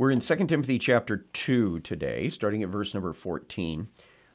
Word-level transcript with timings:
We're 0.00 0.10
in 0.10 0.20
2 0.20 0.46
Timothy 0.46 0.78
chapter 0.78 1.26
2 1.34 1.80
today, 1.80 2.30
starting 2.30 2.62
at 2.62 2.70
verse 2.70 2.94
number 2.94 3.12
14. 3.12 3.88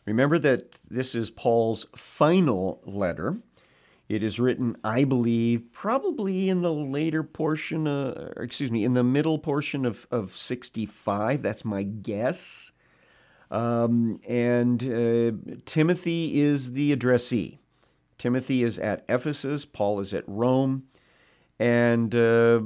Remember 0.06 0.38
that 0.38 0.74
this 0.92 1.16
is 1.16 1.32
Paul's 1.32 1.88
final 1.96 2.84
letter. 2.86 3.40
It 4.07 4.21
is 4.21 4.39
written, 4.39 4.78
I 4.83 5.05
believe, 5.05 5.71
probably 5.71 6.49
in 6.49 6.62
the 6.62 6.71
later 6.71 7.23
portion, 7.23 7.88
uh, 7.88 8.33
excuse 8.38 8.70
me, 8.70 8.83
in 8.83 8.93
the 8.93 9.04
middle 9.04 9.39
portion 9.39 9.88
of, 9.88 10.05
of 10.12 10.36
65. 10.36 11.41
That's 11.41 11.66
my 11.66 11.82
guess. 11.82 12.71
Um, 13.50 14.20
and 14.27 14.84
uh, 14.84 15.55
Timothy 15.66 16.41
is 16.41 16.73
the 16.73 16.91
addressee. 16.91 17.57
Timothy 18.20 18.61
is 18.61 18.77
at 18.77 19.04
Ephesus, 19.09 19.66
Paul 19.66 20.00
is 20.00 20.13
at 20.13 20.25
Rome, 20.27 20.84
and 21.57 22.13
uh, 22.13 22.61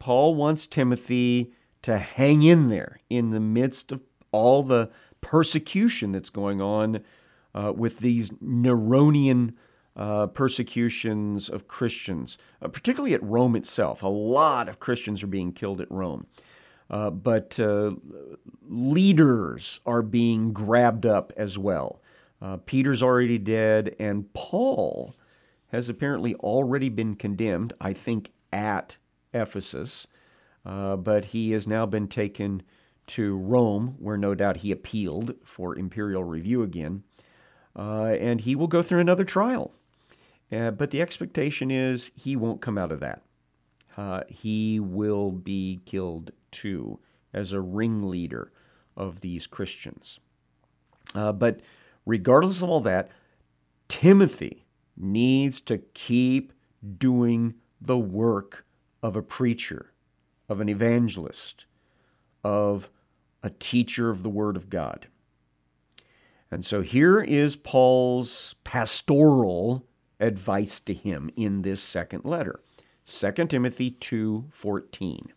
Paul 0.00 0.34
wants 0.34 0.66
Timothy 0.66 1.52
to 1.82 1.98
hang 1.98 2.42
in 2.42 2.68
there 2.68 3.00
in 3.10 3.30
the 3.30 3.40
midst 3.40 3.92
of 3.92 4.00
all 4.30 4.62
the 4.62 4.90
persecution 5.20 6.12
that's 6.12 6.30
going 6.30 6.60
on 6.60 7.02
uh, 7.54 7.72
with 7.74 7.98
these 7.98 8.30
Neronian 8.30 9.54
uh, 9.94 10.26
persecutions 10.28 11.48
of 11.48 11.68
Christians, 11.68 12.38
uh, 12.62 12.68
particularly 12.68 13.14
at 13.14 13.22
Rome 13.22 13.56
itself. 13.56 14.02
A 14.02 14.08
lot 14.08 14.68
of 14.68 14.80
Christians 14.80 15.22
are 15.22 15.28
being 15.28 15.52
killed 15.52 15.80
at 15.80 15.90
Rome. 15.90 16.26
Uh, 16.90 17.10
but 17.10 17.58
uh, 17.58 17.90
leaders 18.68 19.80
are 19.86 20.02
being 20.02 20.52
grabbed 20.52 21.06
up 21.06 21.32
as 21.36 21.56
well. 21.56 22.02
Uh, 22.40 22.58
Peter's 22.58 23.02
already 23.02 23.38
dead, 23.38 23.94
and 23.98 24.32
Paul 24.34 25.14
has 25.68 25.88
apparently 25.88 26.34
already 26.36 26.90
been 26.90 27.14
condemned, 27.14 27.72
I 27.80 27.94
think, 27.94 28.30
at 28.52 28.98
Ephesus. 29.32 30.06
Uh, 30.64 30.96
but 30.96 31.26
he 31.26 31.52
has 31.52 31.66
now 31.66 31.86
been 31.86 32.08
taken 32.08 32.62
to 33.06 33.36
Rome, 33.36 33.96
where 33.98 34.16
no 34.16 34.34
doubt 34.34 34.58
he 34.58 34.70
appealed 34.70 35.34
for 35.44 35.76
imperial 35.76 36.24
review 36.24 36.62
again. 36.62 37.02
Uh, 37.74 38.14
and 38.20 38.42
he 38.42 38.54
will 38.54 38.68
go 38.68 38.82
through 38.82 39.00
another 39.00 39.24
trial. 39.24 39.72
Uh, 40.52 40.70
but 40.70 40.90
the 40.90 41.00
expectation 41.00 41.70
is 41.70 42.10
he 42.14 42.36
won't 42.36 42.60
come 42.60 42.78
out 42.78 42.92
of 42.92 43.00
that. 43.00 43.22
Uh, 43.96 44.22
he 44.28 44.78
will 44.78 45.32
be 45.32 45.80
killed 45.84 46.30
too 46.50 47.00
as 47.32 47.52
a 47.52 47.60
ringleader 47.60 48.52
of 48.96 49.20
these 49.20 49.46
Christians. 49.46 50.20
Uh, 51.14 51.32
but 51.32 51.60
regardless 52.06 52.62
of 52.62 52.68
all 52.68 52.80
that, 52.80 53.10
Timothy 53.88 54.64
needs 54.96 55.60
to 55.62 55.78
keep 55.78 56.52
doing 56.98 57.54
the 57.80 57.98
work 57.98 58.64
of 59.02 59.16
a 59.16 59.22
preacher, 59.22 59.91
of 60.52 60.60
an 60.60 60.68
evangelist, 60.68 61.64
of 62.44 62.90
a 63.42 63.50
teacher 63.50 64.10
of 64.10 64.22
the 64.22 64.28
Word 64.28 64.54
of 64.56 64.68
God. 64.68 65.08
And 66.50 66.62
so 66.64 66.82
here 66.82 67.22
is 67.22 67.56
Paul's 67.56 68.54
pastoral 68.62 69.86
advice 70.20 70.78
to 70.80 70.92
him 70.92 71.30
in 71.34 71.62
this 71.62 71.82
second 71.82 72.26
letter. 72.26 72.60
2 73.06 73.48
Timothy 73.48 73.90
2:14 73.90 75.32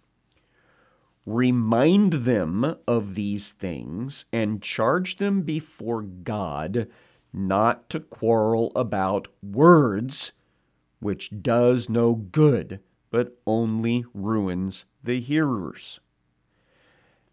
Remind 1.26 2.14
them 2.14 2.76
of 2.86 3.16
these 3.16 3.54
things 3.54 4.26
and 4.34 4.62
charge 4.62 5.16
them 5.16 5.42
before 5.42 6.02
God 6.02 6.88
not 7.32 7.90
to 7.90 8.02
quarrel 8.02 8.74
about 8.76 9.30
words, 9.42 10.34
which 11.00 11.42
does 11.42 11.90
no 11.90 12.14
good, 12.16 12.82
but 13.10 13.40
only 13.48 14.04
ruins 14.14 14.84
the 15.06 15.20
hearers. 15.20 16.00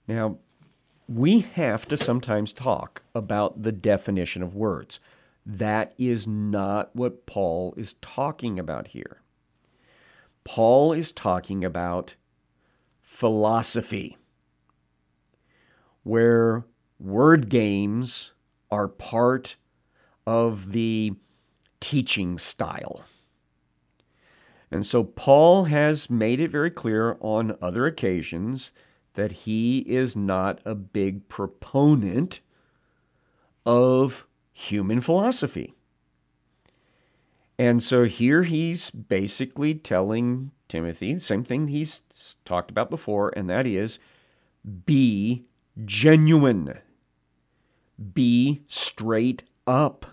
Now, 0.07 0.39
we 1.09 1.41
have 1.41 1.87
to 1.89 1.97
sometimes 1.97 2.53
talk 2.53 3.03
about 3.15 3.63
the 3.63 3.73
definition 3.73 4.43
of 4.43 4.55
words. 4.55 5.01
That 5.45 5.95
is 5.99 6.27
not 6.27 6.95
what 6.95 7.27
Paul 7.27 7.75
is 7.77 7.95
talking 8.01 8.59
about 8.59 8.89
here. 8.89 9.21
Paul 10.45 10.93
is 10.93 11.13
talking 11.13 11.65
about 11.65 12.15
philosophy, 13.01 14.17
where 16.03 16.65
word 16.99 17.49
games 17.49 18.33
are 18.71 18.89
part 18.89 19.57
of 20.27 20.73
the 20.73 21.13
teaching 21.81 22.39
style. 22.39 23.05
And 24.73 24.87
so 24.87 25.05
Paul 25.05 25.65
has 25.65 26.09
made 26.09 26.41
it 26.41 26.51
very 26.51 26.71
clear 26.71 27.19
on 27.21 27.59
other 27.61 27.85
occasions 27.85 28.73
that 29.13 29.33
he 29.33 29.81
is 29.81 30.17
not 30.17 30.61
a 30.65 30.75
big 30.75 31.29
proponent 31.29 32.41
of 33.67 34.27
human 34.51 35.03
philosophy. 35.03 35.75
And 37.59 37.83
so 37.83 38.05
here 38.05 38.45
he's 38.45 38.91
basically 38.91 39.75
telling 39.75 40.53
Timothy, 40.69 41.13
the 41.15 41.21
same 41.21 41.45
thing 41.45 41.69
he's 41.69 42.01
talked 42.47 42.71
about 42.71 42.89
before, 42.89 43.31
and 43.37 43.51
that 43.51 43.67
is 43.67 43.99
be 44.87 45.45
genuine, 45.85 46.79
be 48.15 48.63
straight 48.69 49.45
up. 49.67 50.07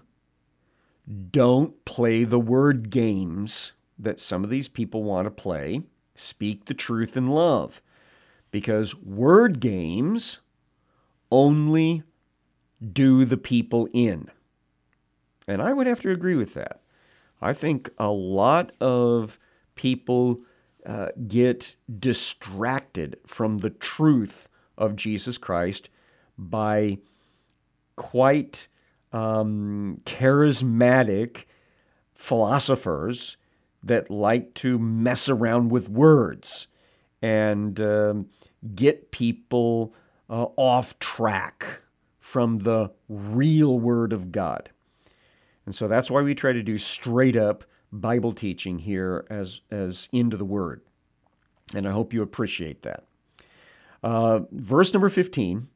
Don't 1.31 1.85
play 1.85 2.25
the 2.25 2.39
word 2.39 2.89
games 2.89 3.71
that 3.99 4.19
some 4.19 4.43
of 4.43 4.49
these 4.49 4.69
people 4.69 5.03
want 5.03 5.25
to 5.25 5.31
play. 5.31 5.81
Speak 6.15 6.65
the 6.65 6.73
truth 6.73 7.15
in 7.15 7.27
love. 7.27 7.81
Because 8.51 8.95
word 8.95 9.59
games 9.59 10.39
only 11.31 12.03
do 12.93 13.25
the 13.25 13.37
people 13.37 13.87
in. 13.93 14.31
And 15.47 15.61
I 15.61 15.73
would 15.73 15.87
have 15.87 16.01
to 16.01 16.11
agree 16.11 16.35
with 16.35 16.53
that. 16.53 16.81
I 17.41 17.53
think 17.53 17.89
a 17.97 18.11
lot 18.11 18.71
of 18.81 19.39
people 19.75 20.41
uh, 20.85 21.09
get 21.27 21.75
distracted 21.99 23.17
from 23.25 23.59
the 23.59 23.69
truth 23.69 24.49
of 24.77 24.95
Jesus 24.95 25.37
Christ 25.37 25.89
by 26.37 26.99
quite 27.95 28.67
um, 29.11 30.01
charismatic 30.05 31.45
philosophers 32.13 33.37
that 33.83 34.09
like 34.09 34.53
to 34.55 34.77
mess 34.77 35.29
around 35.29 35.69
with 35.69 35.89
words 35.89 36.67
and 37.21 37.79
um, 37.79 38.29
get 38.75 39.11
people 39.11 39.93
uh, 40.29 40.47
off 40.57 40.97
track 40.99 41.81
from 42.19 42.59
the 42.59 42.91
real 43.07 43.79
Word 43.79 44.13
of 44.13 44.31
God. 44.31 44.69
And 45.65 45.73
so 45.73 45.87
that's 45.87 46.11
why 46.11 46.21
we 46.21 46.35
try 46.35 46.53
to 46.53 46.63
do 46.63 46.77
straight 46.77 47.35
up 47.35 47.63
Bible 47.91 48.33
teaching 48.33 48.79
here 48.79 49.25
as, 49.29 49.61
as 49.71 50.09
into 50.11 50.37
the 50.37 50.45
Word. 50.45 50.81
And 51.73 51.87
I 51.87 51.91
hope 51.91 52.13
you 52.13 52.21
appreciate 52.21 52.83
that. 52.83 53.03
Uh, 54.01 54.41
verse 54.51 54.93
number 54.93 55.09
15, 55.09 55.67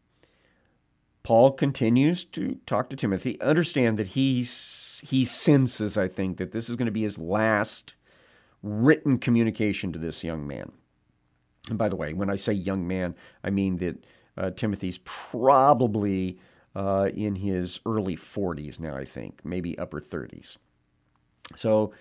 Paul 1.24 1.52
continues 1.52 2.24
to 2.25 2.59
talk 2.66 2.90
to 2.90 2.96
Timothy. 2.96 3.40
Understand 3.42 3.97
that 3.97 4.09
he's, 4.09 4.50
he 5.03 5.24
senses, 5.24 5.97
I 5.97 6.08
think, 6.08 6.38
that 6.38 6.52
this 6.52 6.69
is 6.69 6.75
going 6.75 6.86
to 6.86 6.91
be 6.91 7.03
his 7.03 7.18
last 7.18 7.96
written 8.62 9.18
communication 9.18 9.91
to 9.91 10.00
this 10.00 10.24
young 10.24 10.47
man. 10.47 10.72
And 11.69 11.78
by 11.78 11.90
the 11.90 11.96
way, 11.96 12.14
when 12.14 12.30
I 12.30 12.36
say 12.36 12.53
young 12.53 12.88
man, 12.88 13.16
I 13.44 13.50
mean 13.50 13.78
that 13.78 14.06
uh, 14.38 14.52
Timothy's 14.52 15.00
probably 15.00 16.40
uh, 16.75 17.09
in 17.13 17.36
his 17.36 17.80
early 17.86 18.16
40s 18.16 18.80
now, 18.80 18.96
I 18.96 19.06
think, 19.06 19.42
maybe 19.44 19.78
upper 19.78 20.02
30s. 20.02 20.58
So 21.56 21.94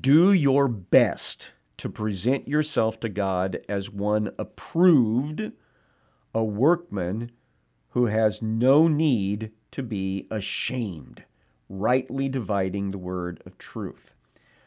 do 0.00 0.32
your 0.32 0.68
best 0.68 1.52
to 1.78 1.88
present 1.88 2.46
yourself 2.46 3.00
to 3.00 3.08
God 3.08 3.60
as 3.68 3.90
one 3.90 4.30
approved, 4.38 5.52
a 6.34 6.44
workman 6.44 7.30
who 7.90 8.06
has 8.06 8.42
no 8.42 8.86
need 8.86 9.52
to 9.70 9.82
be 9.82 10.26
ashamed, 10.30 11.24
rightly 11.70 12.28
dividing 12.28 12.90
the 12.90 12.98
word 12.98 13.40
of 13.46 13.56
truth. 13.56 14.14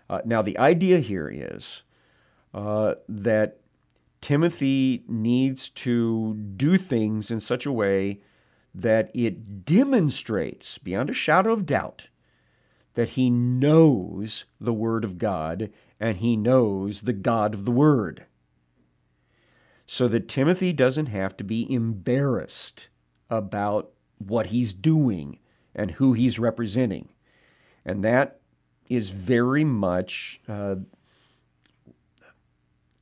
Uh, 0.10 0.22
now, 0.26 0.42
the 0.42 0.58
idea 0.58 1.00
here 1.00 1.30
is 1.30 1.84
uh, 2.54 2.96
that 3.08 3.60
Timothy 4.22 5.04
needs 5.08 5.70
to 5.70 6.34
do 6.34 6.78
things 6.78 7.30
in 7.30 7.40
such 7.40 7.66
a 7.66 7.72
way 7.72 8.22
that 8.74 9.12
it 9.14 9.66
demonstrates, 9.66 10.78
beyond 10.78 11.10
a 11.10 11.14
shadow 11.14 11.52
of 11.52 11.66
doubt, 11.66 12.08
that 12.94 13.10
he 13.10 13.30
knows 13.30 14.46
the 14.60 14.74
Word 14.74 15.04
of 15.04 15.18
God 15.18 15.70
and 16.00 16.18
he 16.18 16.38
knows 16.38 17.02
the 17.02 17.14
God 17.14 17.54
of 17.54 17.66
the 17.66 17.72
Word. 17.72 18.26
So 19.86 20.08
that 20.08 20.30
Timothy 20.30 20.72
doesn't 20.74 21.08
have 21.08 21.36
to 21.38 21.44
be 21.44 21.72
embarrassed 21.72 22.88
about 23.30 23.92
what 24.18 24.48
he's 24.48 24.74
doing 24.74 25.40
and 25.76 25.92
who 25.92 26.14
he's 26.14 26.40
representing. 26.40 27.10
And 27.86 28.04
that 28.04 28.40
is 28.90 29.10
very 29.10 29.64
much 29.66 30.42
uh, 30.48 30.76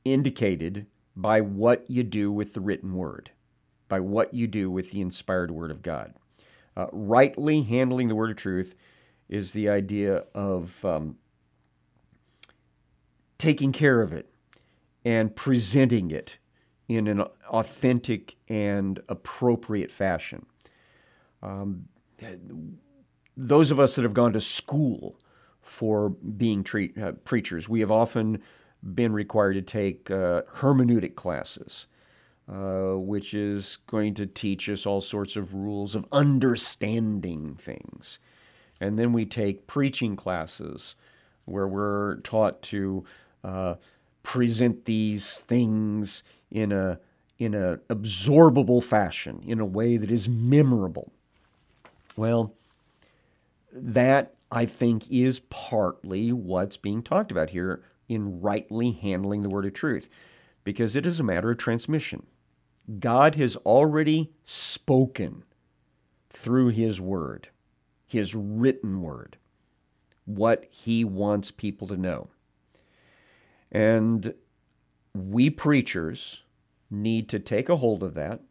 indicated 0.04 0.86
by 1.16 1.40
what 1.40 1.84
you 1.90 2.02
do 2.04 2.32
with 2.32 2.54
the 2.54 2.60
written 2.60 2.94
word. 2.94 3.30
by 3.88 4.00
what 4.00 4.32
you 4.32 4.46
do 4.46 4.70
with 4.70 4.90
the 4.90 5.02
inspired 5.02 5.50
Word 5.50 5.70
of 5.70 5.82
God. 5.82 6.14
Uh, 6.74 6.86
rightly 6.92 7.62
handling 7.62 8.08
the 8.08 8.14
Word 8.14 8.30
of 8.30 8.36
truth 8.36 8.74
is 9.28 9.52
the 9.52 9.68
idea 9.68 10.24
of 10.34 10.82
um, 10.84 11.18
taking 13.38 13.70
care 13.72 14.00
of 14.00 14.12
it 14.12 14.32
and 15.04 15.36
presenting 15.36 16.10
it 16.10 16.38
in 16.88 17.06
an 17.06 17.20
authentic 17.50 18.36
and 18.48 19.00
appropriate 19.10 19.90
fashion. 19.90 20.46
Um, 21.42 21.88
those 23.36 23.70
of 23.70 23.80
us 23.80 23.96
that 23.96 24.02
have 24.02 24.14
gone 24.14 24.32
to 24.32 24.40
school 24.40 25.18
for 25.60 26.10
being 26.10 26.64
treat, 26.64 26.96
uh, 26.98 27.12
preachers, 27.24 27.68
we 27.68 27.80
have 27.80 27.90
often 27.90 28.42
been 28.94 29.12
required 29.12 29.54
to 29.54 29.62
take 29.62 30.10
uh, 30.10 30.42
hermeneutic 30.56 31.14
classes, 31.14 31.86
uh, 32.52 32.94
which 32.94 33.32
is 33.32 33.78
going 33.86 34.14
to 34.14 34.26
teach 34.26 34.68
us 34.68 34.84
all 34.84 35.00
sorts 35.00 35.36
of 35.36 35.54
rules 35.54 35.94
of 35.94 36.06
understanding 36.12 37.54
things. 37.54 38.18
And 38.80 38.98
then 38.98 39.12
we 39.12 39.24
take 39.24 39.66
preaching 39.66 40.16
classes 40.16 40.96
where 41.44 41.68
we're 41.68 42.16
taught 42.16 42.62
to 42.62 43.04
uh, 43.44 43.74
present 44.22 44.84
these 44.84 45.38
things 45.40 46.22
in 46.50 46.72
a 46.72 46.98
in 47.38 47.54
a 47.54 47.78
absorbable 47.88 48.82
fashion, 48.82 49.42
in 49.44 49.58
a 49.58 49.64
way 49.64 49.96
that 49.96 50.10
is 50.12 50.28
memorable. 50.28 51.12
Well, 52.16 52.54
that 53.72 54.34
I 54.50 54.66
think 54.66 55.10
is 55.10 55.40
partly 55.48 56.32
what's 56.32 56.76
being 56.76 57.02
talked 57.02 57.32
about 57.32 57.50
here 57.50 57.82
in 58.08 58.40
rightly 58.40 58.92
handling 58.92 59.42
the 59.42 59.48
word 59.48 59.64
of 59.64 59.72
truth, 59.72 60.08
because 60.64 60.94
it 60.94 61.06
is 61.06 61.18
a 61.18 61.24
matter 61.24 61.50
of 61.50 61.58
transmission. 61.58 62.26
God 62.98 63.36
has 63.36 63.56
already 63.56 64.32
spoken 64.44 65.44
through 66.28 66.68
His 66.68 67.00
word, 67.00 67.48
His 68.06 68.34
written 68.34 69.00
word, 69.00 69.38
what 70.26 70.66
He 70.70 71.04
wants 71.04 71.50
people 71.50 71.86
to 71.88 71.96
know. 71.96 72.28
And 73.70 74.34
we 75.14 75.48
preachers 75.48 76.42
need 76.90 77.28
to 77.30 77.38
take 77.38 77.70
a 77.70 77.76
hold 77.76 78.02
of 78.02 78.14
that, 78.14 78.42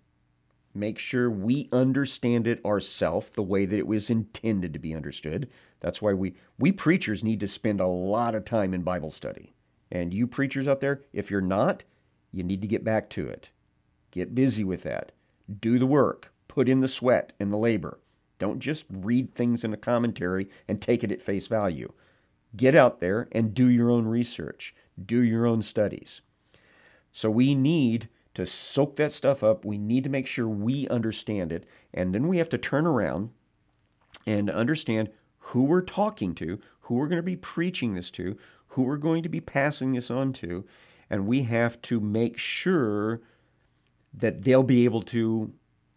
make 0.74 0.98
sure 0.98 1.30
we 1.30 1.70
understand 1.72 2.48
it 2.48 2.64
ourselves 2.66 3.32
the 3.32 3.44
way 3.44 3.66
that 3.66 3.78
it 3.78 3.88
was 3.88 4.10
intended 4.10 4.74
to 4.74 4.80
be 4.80 4.96
understood. 4.96 5.50
That's 5.80 6.02
why 6.02 6.14
we, 6.14 6.36
we 6.58 6.72
preachers 6.72 7.24
need 7.24 7.40
to 7.42 7.48
spend 7.48 7.80
a 7.80 7.88
lot 7.88 8.36
of 8.36 8.46
time 8.46 8.74
in 8.74 8.84
Bible 8.84 9.12
study. 9.12 9.54
And 9.92 10.14
you 10.14 10.28
preachers 10.28 10.68
out 10.68 10.80
there, 10.80 11.02
if 11.12 11.30
you're 11.30 11.42
not, 11.42 11.84
you 12.32 12.44
need 12.44 12.62
to 12.62 12.68
get 12.68 12.84
back 12.84 13.10
to 13.12 13.28
it. 13.28 13.50
Get 14.12 14.36
busy 14.36 14.64
with 14.64 14.84
that. 14.84 15.12
Do 15.60 15.80
the 15.80 15.86
work. 15.86 16.32
Put 16.48 16.70
in 16.70 16.82
the 16.82 16.88
sweat 16.88 17.34
and 17.40 17.52
the 17.52 17.58
labor. 17.58 18.00
Don't 18.40 18.60
just 18.60 18.86
read 18.90 19.34
things 19.34 19.64
in 19.64 19.74
a 19.74 19.78
commentary 19.78 20.50
and 20.68 20.82
take 20.82 21.04
it 21.04 21.12
at 21.12 21.22
face 21.22 21.48
value. 21.48 21.94
Get 22.56 22.76
out 22.76 23.00
there 23.00 23.28
and 23.32 23.54
do 23.54 23.68
your 23.68 23.90
own 23.90 24.06
research, 24.06 24.76
do 25.04 25.22
your 25.22 25.46
own 25.46 25.62
studies. 25.62 26.22
So 27.12 27.30
we 27.30 27.56
need 27.56 28.10
to 28.34 28.46
soak 28.46 28.96
that 28.96 29.12
stuff 29.12 29.44
up. 29.44 29.66
We 29.66 29.78
need 29.78 30.04
to 30.04 30.10
make 30.10 30.28
sure 30.28 30.48
we 30.48 30.88
understand 30.88 31.52
it. 31.52 31.66
And 31.94 32.14
then 32.14 32.28
we 32.28 32.38
have 32.38 32.50
to 32.50 32.58
turn 32.58 32.86
around 32.86 33.32
and 34.26 34.50
understand 34.50 35.10
who 35.40 35.64
we're 35.64 35.82
talking 35.82 36.34
to, 36.36 36.60
who 36.82 36.96
we're 36.96 37.08
going 37.08 37.18
to 37.18 37.24
be 37.24 37.36
preaching 37.36 37.94
this 37.94 38.12
to, 38.12 38.38
who 38.68 38.84
we're 38.84 38.98
going 38.98 39.24
to 39.24 39.30
be 39.30 39.42
passing 39.42 39.92
this 39.92 40.10
on 40.10 40.32
to. 40.34 40.66
And 41.10 41.28
we 41.28 41.44
have 41.44 41.82
to 41.84 42.00
make 42.00 42.38
sure 42.38 43.22
that 44.14 44.44
they'll 44.44 44.64
be 44.64 44.86
able 44.86 45.02
to 45.02 45.54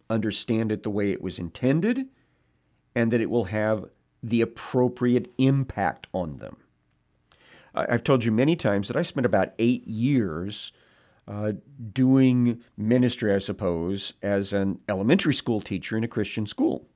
understand 0.09 0.71
it 0.71 0.83
the 0.83 0.89
way 0.89 1.11
it 1.11 1.21
was 1.21 1.39
intended 1.39 2.07
and 2.93 3.11
that 3.11 3.21
it 3.21 3.29
will 3.29 3.45
have 3.45 3.85
the 4.21 4.41
appropriate 4.41 5.31
impact 5.37 6.07
on 6.13 6.37
them. 6.37 6.57
I've 7.73 8.03
told 8.03 8.23
you 8.23 8.31
many 8.31 8.55
times 8.55 8.87
that 8.87 8.97
I 8.97 9.01
spent 9.01 9.25
about 9.25 9.53
eight 9.59 9.85
years 9.85 10.71
uh, 11.27 11.53
doing 11.91 12.61
ministry, 12.77 13.33
I 13.33 13.39
suppose, 13.39 14.13
as 14.21 14.53
an 14.53 14.79
elementary 14.87 15.33
school 15.33 15.61
teacher 15.61 15.97
in 15.97 16.03
a 16.03 16.07
Christian 16.07 16.45
school. 16.45 16.87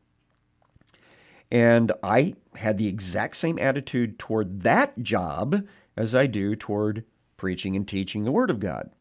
And 1.51 1.91
I 2.03 2.35
had 2.55 2.77
the 2.77 2.87
exact 2.87 3.37
same 3.37 3.57
attitude 3.57 4.19
toward 4.19 4.61
that 4.61 5.01
job 5.01 5.65
as 5.97 6.13
I 6.13 6.27
do 6.27 6.55
toward 6.55 7.05
preaching 7.37 7.75
and 7.75 7.87
teaching 7.87 8.23
the 8.23 8.31
Word 8.31 8.51
of 8.51 8.59
God. 8.59 8.91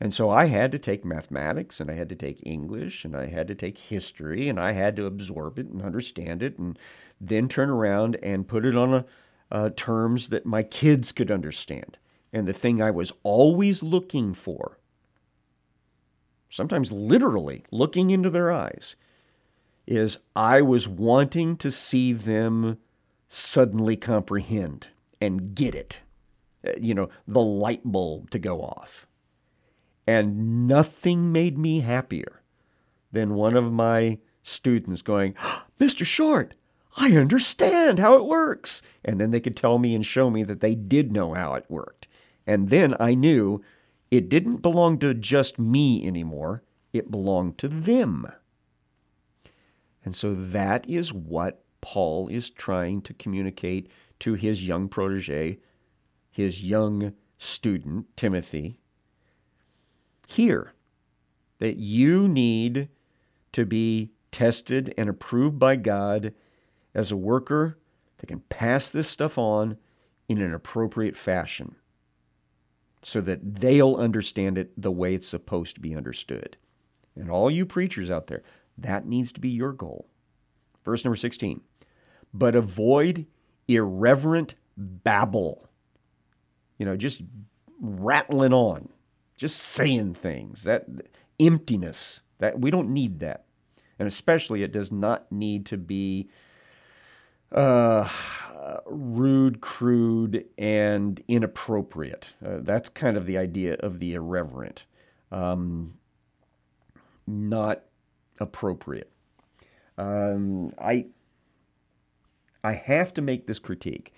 And 0.00 0.12
so 0.12 0.28
I 0.28 0.46
had 0.46 0.72
to 0.72 0.78
take 0.78 1.04
mathematics 1.04 1.80
and 1.80 1.90
I 1.90 1.94
had 1.94 2.08
to 2.10 2.16
take 2.16 2.40
English 2.44 3.04
and 3.04 3.16
I 3.16 3.26
had 3.26 3.48
to 3.48 3.54
take 3.54 3.78
history 3.78 4.48
and 4.48 4.60
I 4.60 4.72
had 4.72 4.96
to 4.96 5.06
absorb 5.06 5.58
it 5.58 5.66
and 5.66 5.80
understand 5.80 6.42
it 6.42 6.58
and 6.58 6.78
then 7.20 7.48
turn 7.48 7.70
around 7.70 8.16
and 8.22 8.46
put 8.46 8.66
it 8.66 8.76
on 8.76 8.92
a, 8.92 9.04
uh, 9.50 9.70
terms 9.76 10.28
that 10.28 10.44
my 10.44 10.62
kids 10.62 11.12
could 11.12 11.30
understand. 11.30 11.96
And 12.34 12.48
the 12.48 12.52
thing 12.52 12.82
I 12.82 12.90
was 12.90 13.12
always 13.22 13.84
looking 13.84 14.34
for, 14.34 14.80
sometimes 16.50 16.90
literally 16.90 17.64
looking 17.70 18.10
into 18.10 18.28
their 18.28 18.50
eyes, 18.50 18.96
is 19.86 20.18
I 20.34 20.60
was 20.60 20.88
wanting 20.88 21.56
to 21.58 21.70
see 21.70 22.12
them 22.12 22.78
suddenly 23.28 23.96
comprehend 23.96 24.88
and 25.20 25.54
get 25.54 25.76
it. 25.76 26.00
Uh, 26.66 26.72
you 26.80 26.92
know, 26.92 27.08
the 27.28 27.40
light 27.40 27.82
bulb 27.84 28.30
to 28.30 28.40
go 28.40 28.62
off. 28.62 29.06
And 30.04 30.66
nothing 30.66 31.30
made 31.30 31.56
me 31.56 31.80
happier 31.80 32.42
than 33.12 33.34
one 33.34 33.56
of 33.56 33.72
my 33.72 34.18
students 34.42 35.02
going, 35.02 35.34
Mr. 35.78 36.04
Short, 36.04 36.54
I 36.96 37.12
understand 37.16 38.00
how 38.00 38.16
it 38.16 38.24
works. 38.24 38.82
And 39.04 39.20
then 39.20 39.30
they 39.30 39.40
could 39.40 39.56
tell 39.56 39.78
me 39.78 39.94
and 39.94 40.04
show 40.04 40.30
me 40.30 40.42
that 40.42 40.60
they 40.60 40.74
did 40.74 41.12
know 41.12 41.34
how 41.34 41.54
it 41.54 41.66
worked. 41.68 42.08
And 42.46 42.68
then 42.68 42.94
I 43.00 43.14
knew 43.14 43.62
it 44.10 44.28
didn't 44.28 44.58
belong 44.58 44.98
to 44.98 45.14
just 45.14 45.58
me 45.58 46.06
anymore, 46.06 46.62
it 46.92 47.10
belonged 47.10 47.58
to 47.58 47.68
them. 47.68 48.26
And 50.04 50.14
so 50.14 50.34
that 50.34 50.88
is 50.88 51.12
what 51.12 51.64
Paul 51.80 52.28
is 52.28 52.50
trying 52.50 53.02
to 53.02 53.14
communicate 53.14 53.90
to 54.20 54.34
his 54.34 54.66
young 54.66 54.88
protege, 54.88 55.58
his 56.30 56.62
young 56.62 57.14
student, 57.38 58.16
Timothy, 58.16 58.78
here. 60.28 60.72
That 61.58 61.76
you 61.76 62.28
need 62.28 62.88
to 63.52 63.64
be 63.64 64.10
tested 64.30 64.92
and 64.98 65.08
approved 65.08 65.58
by 65.58 65.76
God 65.76 66.34
as 66.94 67.10
a 67.10 67.16
worker 67.16 67.78
that 68.18 68.26
can 68.26 68.40
pass 68.40 68.90
this 68.90 69.08
stuff 69.08 69.38
on 69.38 69.78
in 70.28 70.40
an 70.40 70.52
appropriate 70.52 71.16
fashion 71.16 71.76
so 73.04 73.20
that 73.20 73.56
they'll 73.56 73.96
understand 73.96 74.56
it 74.56 74.72
the 74.80 74.90
way 74.90 75.14
it's 75.14 75.28
supposed 75.28 75.74
to 75.74 75.80
be 75.80 75.94
understood. 75.94 76.56
And 77.14 77.30
all 77.30 77.50
you 77.50 77.66
preachers 77.66 78.10
out 78.10 78.28
there, 78.28 78.42
that 78.78 79.06
needs 79.06 79.30
to 79.32 79.40
be 79.40 79.50
your 79.50 79.72
goal. 79.72 80.08
Verse 80.84 81.04
number 81.04 81.16
16. 81.16 81.60
But 82.32 82.54
avoid 82.54 83.26
irreverent 83.68 84.54
babble. 84.76 85.68
You 86.78 86.86
know, 86.86 86.96
just 86.96 87.22
rattling 87.78 88.54
on, 88.54 88.88
just 89.36 89.58
saying 89.58 90.14
things. 90.14 90.64
That 90.64 90.86
emptiness, 91.38 92.22
that 92.38 92.58
we 92.58 92.70
don't 92.70 92.88
need 92.88 93.20
that. 93.20 93.44
And 93.98 94.08
especially 94.08 94.62
it 94.62 94.72
does 94.72 94.90
not 94.90 95.30
need 95.30 95.66
to 95.66 95.76
be 95.76 96.30
uh, 97.52 98.08
rude, 98.86 99.60
crude, 99.60 100.44
and 100.56 101.22
inappropriate. 101.28 102.34
Uh, 102.44 102.58
that's 102.60 102.88
kind 102.88 103.16
of 103.16 103.26
the 103.26 103.36
idea 103.36 103.74
of 103.80 104.00
the 104.00 104.14
irreverent, 104.14 104.86
um, 105.30 105.94
not 107.26 107.82
appropriate. 108.38 109.10
Um, 109.98 110.72
I 110.78 111.06
I 112.62 112.72
have 112.72 113.12
to 113.14 113.22
make 113.22 113.46
this 113.46 113.58
critique. 113.58 114.12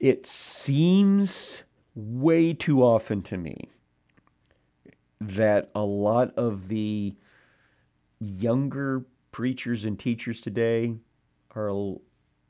It 0.00 0.26
seems 0.26 1.62
way 1.94 2.52
too 2.52 2.82
often 2.82 3.22
to 3.22 3.36
me 3.38 3.68
that 5.20 5.70
a 5.74 5.84
lot 5.84 6.34
of 6.36 6.68
the 6.68 7.14
younger 8.18 9.06
preachers 9.30 9.84
and 9.84 9.98
teachers 9.98 10.40
today 10.40 10.96
are 11.54 11.68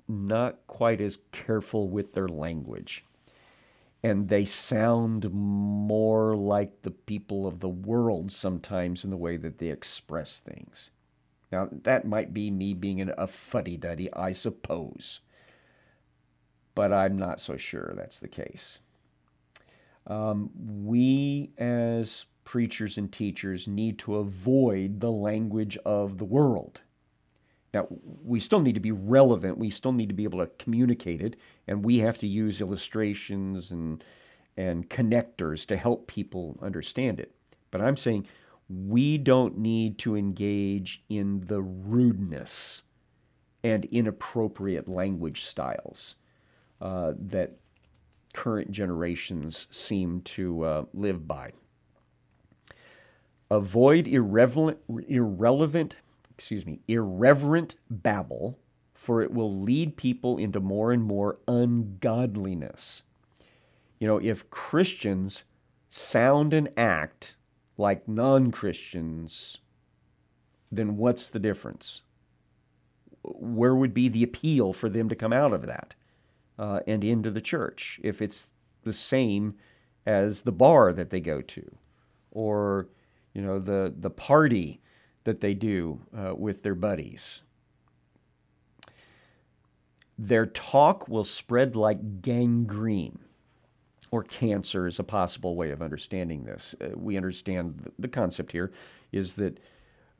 not 0.09 0.67
quite 0.67 1.01
as 1.01 1.19
careful 1.33 1.89
with 1.89 2.13
their 2.13 2.29
language. 2.29 3.05
And 4.03 4.29
they 4.29 4.45
sound 4.45 5.31
more 5.33 6.37
like 6.37 6.83
the 6.83 6.91
people 6.91 7.47
of 7.47 7.61
the 7.61 7.69
world 7.69 8.31
sometimes 8.31 9.03
in 9.05 9.11
the 9.11 9.17
way 9.17 9.39
that 9.39 9.59
they 9.59 9.69
express 9.69 10.41
things. 10.41 10.91
Now, 11.51 11.69
that 11.71 12.07
might 12.07 12.35
be 12.35 12.51
me 12.51 12.75
being 12.75 13.09
a 13.17 13.27
fuddy 13.27 13.77
duddy, 13.77 14.13
I 14.13 14.33
suppose. 14.33 15.21
But 16.75 16.93
I'm 16.93 17.17
not 17.17 17.41
so 17.41 17.57
sure 17.57 17.95
that's 17.97 18.19
the 18.19 18.29
case. 18.29 18.81
Um, 20.07 20.51
we, 20.85 21.53
as 21.57 22.27
preachers 22.45 22.99
and 22.99 23.11
teachers 23.11 23.67
need 23.67 23.99
to 24.01 24.17
avoid 24.17 25.01
the 25.01 25.11
language 25.11 25.79
of 25.85 26.19
the 26.19 26.25
world. 26.25 26.81
Now, 27.75 27.89
we 28.23 28.39
still 28.39 28.61
need 28.61 28.75
to 28.75 28.81
be 28.81 28.93
relevant. 28.93 29.59
We 29.59 29.69
still 29.69 29.93
need 29.93 30.09
to 30.09 30.15
be 30.15 30.25
able 30.25 30.39
to 30.39 30.51
communicate 30.59 31.21
it, 31.21 31.37
and 31.67 31.85
we 31.85 31.99
have 31.99 32.17
to 32.19 32.27
use 32.27 32.61
illustrations 32.61 33.73
and 33.73 34.03
and 34.57 34.89
connectors 34.89 35.67
to 35.67 35.77
help 35.77 36.07
people 36.07 36.57
understand 36.63 37.19
it. 37.19 37.35
But 37.73 37.81
I'm 37.81 37.97
saying 37.97 38.29
we 38.69 39.19
don't 39.19 39.59
need 39.59 39.99
to 39.99 40.17
engage 40.17 41.03
in 41.09 41.43
the 41.49 41.61
rudeness 41.61 42.85
and 43.65 43.85
inappropriate 43.87 44.89
language 44.89 45.43
styles 45.45 46.15
uh, 46.81 47.15
that 47.19 47.57
current 48.33 48.71
generations 48.71 49.67
seem 49.71 50.21
to 50.21 50.63
uh, 50.63 50.85
live 50.95 51.27
by. 51.27 51.51
Avoid 53.51 54.07
irrelevant, 54.07 54.79
irrelevant, 55.09 55.97
excuse 56.37 56.67
me, 56.67 56.81
irreverent 56.89 57.77
babble, 57.89 58.59
for 58.95 59.23
it 59.23 59.33
will 59.33 59.61
lead 59.61 59.97
people 59.97 60.39
into 60.39 60.61
more 60.61 60.93
and 60.93 61.03
more 61.03 61.39
ungodliness. 61.47 63.03
You 63.99 64.09
know, 64.09 64.19
if 64.19 64.49
Christians 64.51 65.45
sound 65.89 66.53
and 66.53 66.69
act 66.77 67.37
like 67.77 68.09
non 68.09 68.51
Christians, 68.51 69.59
then 70.71 70.97
what's 70.97 71.29
the 71.29 71.39
difference? 71.39 72.03
Where 73.23 73.75
would 73.75 73.95
be 73.95 74.09
the 74.09 74.23
appeal 74.23 74.73
for 74.73 74.89
them 74.89 75.09
to 75.09 75.17
come 75.17 75.33
out 75.33 75.53
of 75.53 75.67
that 75.67 75.95
uh, 76.59 76.81
and 76.87 77.03
into 77.03 77.31
the 77.31 77.41
church 77.41 78.01
if 78.03 78.21
it's 78.21 78.51
the 78.83 78.93
same 78.93 79.55
as 80.07 80.43
the 80.43 80.53
bar 80.53 80.93
that 80.93 81.11
they 81.11 81.21
go 81.21 81.41
to 81.41 81.77
or 82.31 82.89
you 83.33 83.41
know 83.41 83.59
the 83.59 83.95
the 83.97 84.11
party 84.11 84.81
that 85.25 85.41
they 85.41 85.55
do 85.55 86.01
uh, 86.17 86.35
with 86.35 86.63
their 86.63 86.75
buddies 86.75 87.43
their 90.19 90.47
talk 90.47 91.09
will 91.09 91.25
spread 91.25 91.75
like 91.77 92.23
gangrene 92.23 93.19
or 94.11 94.23
cancer 94.23 94.87
is 94.87 94.99
a 94.99 95.05
possible 95.05 95.57
way 95.57 95.71
of 95.71 95.83
understanding 95.83 96.45
this. 96.45 96.75
Uh, 96.81 96.91
we 96.95 97.17
understand 97.17 97.91
the 97.99 98.09
concept 98.09 98.53
here 98.53 98.71
is 99.11 99.35
that 99.35 99.59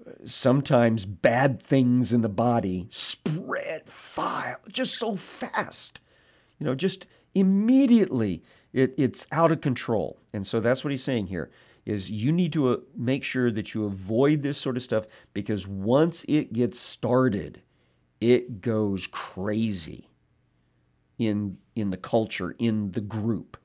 uh, 0.05 0.11
sometimes 0.25 1.07
bad 1.07 1.63
things 1.63 2.13
in 2.13 2.21
the 2.23 2.29
body 2.29 2.89
spread 2.91 3.89
file 3.89 4.59
just 4.69 4.97
so 4.97 5.15
fast. 5.15 6.01
You 6.59 6.67
know, 6.67 6.75
just 6.75 7.07
immediately 7.35 8.43
it, 8.73 8.95
it's 8.97 9.29
out 9.31 9.53
of 9.53 9.61
control. 9.61 10.19
And 10.33 10.45
so 10.45 10.59
that's 10.59 10.83
what 10.83 10.91
he's 10.91 11.05
saying 11.05 11.29
here 11.29 11.51
is 11.87 12.11
you 12.11 12.33
need 12.33 12.53
to 12.53 12.69
uh, 12.69 12.77
make 12.97 13.25
sure 13.25 13.51
that 13.51 13.75
you 13.75 13.85
avoid 13.85 14.43
this 14.43 14.59
sort 14.59 14.77
of 14.77 14.83
stuff 14.83 15.07
because 15.33 15.67
once 15.67 16.25
it 16.29 16.53
gets 16.53 16.79
started, 16.79 17.63
it 18.21 18.61
goes 18.61 19.07
crazy 19.07 20.09
in 21.19 21.59
in 21.75 21.91
the 21.91 21.97
culture, 21.97 22.55
in 22.59 22.93
the 22.93 23.01
group. 23.01 23.57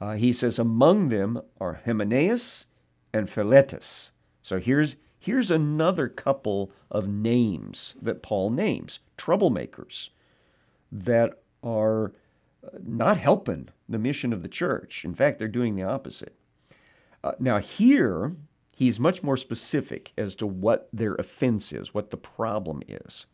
Uh, 0.00 0.14
he 0.16 0.32
says, 0.32 0.58
among 0.58 1.08
them 1.08 1.40
are 1.60 1.80
Hymenaeus 1.84 2.66
and 3.12 3.30
Philetus. 3.30 4.10
So 4.42 4.58
here's, 4.58 4.96
here's 5.18 5.50
another 5.50 6.08
couple 6.08 6.70
of 6.90 7.08
names 7.08 7.94
that 8.02 8.22
Paul 8.22 8.50
names 8.50 8.98
troublemakers 9.16 10.10
that 10.90 11.40
are 11.62 12.12
uh, 12.62 12.78
not 12.82 13.16
helping 13.16 13.68
the 13.88 13.98
mission 13.98 14.32
of 14.32 14.42
the 14.42 14.48
church. 14.48 15.04
In 15.04 15.14
fact, 15.14 15.38
they're 15.38 15.48
doing 15.48 15.76
the 15.76 15.84
opposite. 15.84 16.34
Uh, 17.24 17.32
now, 17.38 17.58
here, 17.58 18.36
he's 18.76 19.00
much 19.00 19.22
more 19.22 19.38
specific 19.38 20.12
as 20.18 20.34
to 20.34 20.46
what 20.46 20.90
their 20.92 21.14
offense 21.14 21.72
is, 21.72 21.94
what 21.94 22.10
the 22.10 22.18
problem 22.18 22.82
is. 22.86 23.24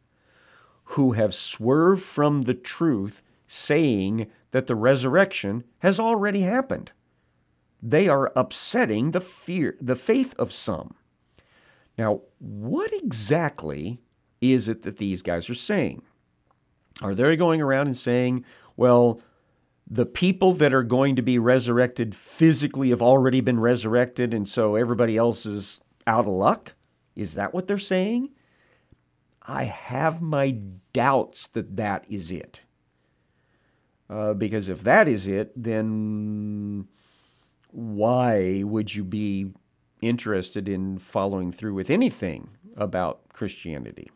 Who 0.84 1.12
have 1.12 1.34
swerved 1.34 2.02
from 2.02 2.42
the 2.42 2.54
truth, 2.54 3.24
saying 3.48 4.30
that 4.52 4.68
the 4.68 4.76
resurrection 4.76 5.64
has 5.80 5.98
already 5.98 6.42
happened. 6.42 6.92
They 7.82 8.06
are 8.08 8.32
upsetting 8.36 9.10
the 9.10 9.20
fear, 9.20 9.76
the 9.80 9.96
faith 9.96 10.34
of 10.38 10.52
some. 10.52 10.94
Now, 11.98 12.20
what 12.38 12.92
exactly 12.92 14.00
is 14.40 14.68
it 14.68 14.82
that 14.82 14.98
these 14.98 15.20
guys 15.20 15.50
are 15.50 15.54
saying? 15.54 16.02
Are 17.02 17.14
they 17.14 17.34
going 17.34 17.60
around 17.60 17.88
and 17.88 17.96
saying, 17.96 18.44
well, 18.76 19.20
the 19.90 20.06
people 20.06 20.52
that 20.54 20.72
are 20.72 20.84
going 20.84 21.16
to 21.16 21.22
be 21.22 21.38
resurrected 21.38 22.14
physically 22.14 22.90
have 22.90 23.02
already 23.02 23.40
been 23.40 23.58
resurrected, 23.58 24.32
and 24.32 24.48
so 24.48 24.76
everybody 24.76 25.16
else 25.16 25.44
is 25.44 25.82
out 26.06 26.26
of 26.26 26.32
luck? 26.32 26.76
Is 27.16 27.34
that 27.34 27.52
what 27.52 27.66
they're 27.66 27.78
saying? 27.78 28.30
I 29.46 29.64
have 29.64 30.22
my 30.22 30.58
doubts 30.92 31.48
that 31.48 31.76
that 31.76 32.04
is 32.08 32.30
it. 32.30 32.60
Uh, 34.08 34.34
because 34.34 34.68
if 34.68 34.82
that 34.82 35.08
is 35.08 35.26
it, 35.26 35.52
then 35.60 36.86
why 37.70 38.62
would 38.64 38.94
you 38.94 39.04
be 39.04 39.52
interested 40.00 40.68
in 40.68 40.98
following 40.98 41.52
through 41.52 41.74
with 41.74 41.90
anything 41.90 42.50
about 42.76 43.28
Christianity? 43.32 44.10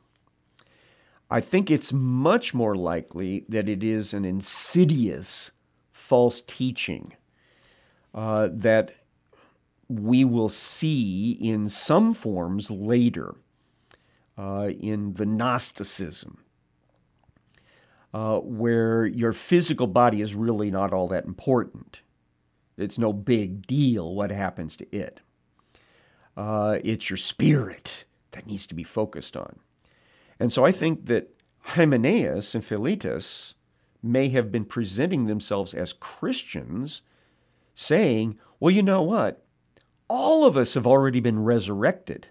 I 1.31 1.40
think 1.40 1.71
it's 1.71 1.93
much 1.93 2.54
more 2.54 2.76
likely 2.76 3.45
that 3.49 3.69
it 3.69 3.83
is 3.83 4.14
an 4.14 4.25
insidious 4.25 5.50
false 6.04 6.42
teaching 6.42 7.14
uh, 8.14 8.49
that 8.52 8.92
we 9.88 10.23
will 10.23 10.50
see 10.50 11.32
in 11.32 11.66
some 11.68 12.12
forms 12.12 12.70
later 12.70 13.37
uh, 14.37 14.70
in 14.78 15.14
the 15.14 15.25
Gnosticism 15.25 16.44
uh, 18.12 18.38
where 18.40 19.06
your 19.06 19.32
physical 19.32 19.87
body 19.87 20.20
is 20.20 20.34
really 20.34 20.70
not 20.70 20.92
all 20.92 21.08
that 21.08 21.25
important. 21.25 22.02
It's 22.76 22.99
no 22.99 23.14
big 23.14 23.66
deal 23.66 24.14
what 24.14 24.30
happens 24.30 24.76
to 24.76 24.94
it. 24.94 25.20
Uh, 26.37 26.80
it's 26.84 27.08
your 27.08 27.16
spirit 27.16 28.04
that 28.32 28.46
needs 28.46 28.66
to 28.66 28.75
be 28.75 28.84
focused 28.84 29.38
on. 29.38 29.58
And 30.38 30.52
so 30.52 30.66
I 30.66 30.73
think 30.73 31.06
that 31.06 31.30
Hymenaeus 31.62 32.54
and 32.54 32.62
Philetus 32.62 33.54
may 34.04 34.28
have 34.28 34.52
been 34.52 34.64
presenting 34.64 35.26
themselves 35.26 35.75
as 35.75 35.92
Christians, 35.92 37.02
saying, 37.75 38.38
well, 38.61 38.70
you 38.70 38.82
know 38.82 39.02
what? 39.02 39.44
All 40.08 40.44
of 40.44 40.56
us 40.56 40.75
have 40.75 40.87
already 40.87 41.20
been 41.20 41.42
resurrected. 41.42 42.28